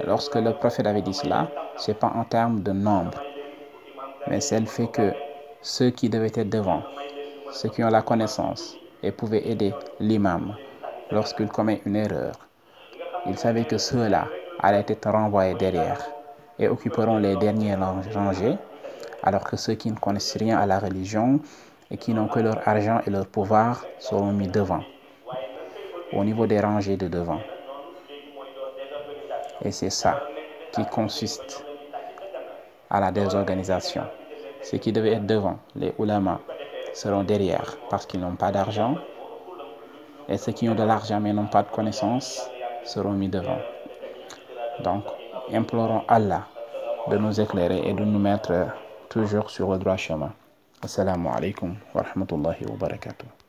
Et 0.00 0.06
lorsque 0.06 0.36
le 0.36 0.54
prophète 0.54 0.86
avait 0.86 1.02
dit 1.02 1.14
cela, 1.14 1.48
ce 1.76 1.90
n'est 1.90 1.98
pas 1.98 2.12
en 2.16 2.24
termes 2.24 2.62
de 2.62 2.72
nombre, 2.72 3.22
mais 4.26 4.40
c'est 4.40 4.58
le 4.58 4.66
fait 4.66 4.88
que 4.88 5.12
ceux 5.60 5.90
qui 5.90 6.08
devaient 6.08 6.32
être 6.34 6.48
devant, 6.48 6.82
ceux 7.52 7.68
qui 7.68 7.84
ont 7.84 7.90
la 7.90 8.00
connaissance 8.00 8.76
et 9.02 9.12
pouvaient 9.12 9.48
aider 9.48 9.74
l'imam 10.00 10.54
lorsqu'il 11.10 11.48
commet 11.48 11.82
une 11.86 11.96
erreur, 11.96 12.32
ils 13.26 13.38
savaient 13.38 13.64
que 13.64 13.78
ceux-là 13.78 14.28
allaient 14.60 14.84
être 14.88 15.10
renvoyés 15.10 15.54
derrière 15.54 15.98
et 16.58 16.68
occuperont 16.68 17.18
les 17.18 17.36
dernières 17.36 17.80
rangées, 18.14 18.56
alors 19.22 19.44
que 19.44 19.56
ceux 19.56 19.74
qui 19.74 19.90
ne 19.90 19.96
connaissent 19.96 20.36
rien 20.36 20.58
à 20.58 20.66
la 20.66 20.78
religion 20.78 21.40
et 21.90 21.96
qui 21.96 22.14
n'ont 22.14 22.28
que 22.28 22.40
leur 22.40 22.66
argent 22.66 23.00
et 23.06 23.10
leur 23.10 23.26
pouvoir 23.26 23.84
seront 23.98 24.32
mis 24.32 24.48
devant, 24.48 24.82
au 26.12 26.24
niveau 26.24 26.46
des 26.46 26.60
rangées 26.60 26.96
de 26.96 27.08
devant. 27.08 27.40
Et 29.62 29.70
c'est 29.70 29.90
ça 29.90 30.22
qui 30.72 30.84
consiste 30.86 31.64
à 32.90 33.00
la 33.00 33.10
désorganisation. 33.10 34.04
Ceux 34.62 34.78
qui 34.78 34.92
devaient 34.92 35.14
être 35.14 35.26
devant, 35.26 35.58
les 35.74 35.92
ulama, 35.98 36.40
seront 36.96 37.24
derrière 37.24 37.76
parce 37.90 38.06
qu'ils 38.06 38.20
n'ont 38.20 38.36
pas 38.36 38.50
d'argent. 38.50 38.94
Et 40.28 40.38
ceux 40.38 40.52
qui 40.52 40.68
ont 40.68 40.74
de 40.74 40.82
l'argent 40.82 41.20
mais 41.20 41.32
n'ont 41.32 41.46
pas 41.46 41.62
de 41.62 41.68
connaissances 41.70 42.48
seront 42.84 43.12
mis 43.12 43.28
devant. 43.28 43.58
Donc, 44.82 45.04
implorons 45.52 46.02
Allah 46.08 46.44
de 47.10 47.16
nous 47.18 47.40
éclairer 47.40 47.82
et 47.88 47.92
de 47.92 48.04
nous 48.04 48.18
mettre 48.18 48.52
toujours 49.08 49.50
sur 49.50 49.70
le 49.72 49.78
droit 49.78 49.96
chemin. 49.96 50.32
Assalamu 50.82 51.28
alaikum 51.28 51.76
wa 51.94 52.02
rahmatullahi 52.02 52.64
wa 52.66 52.76
barakatuh. 52.76 53.45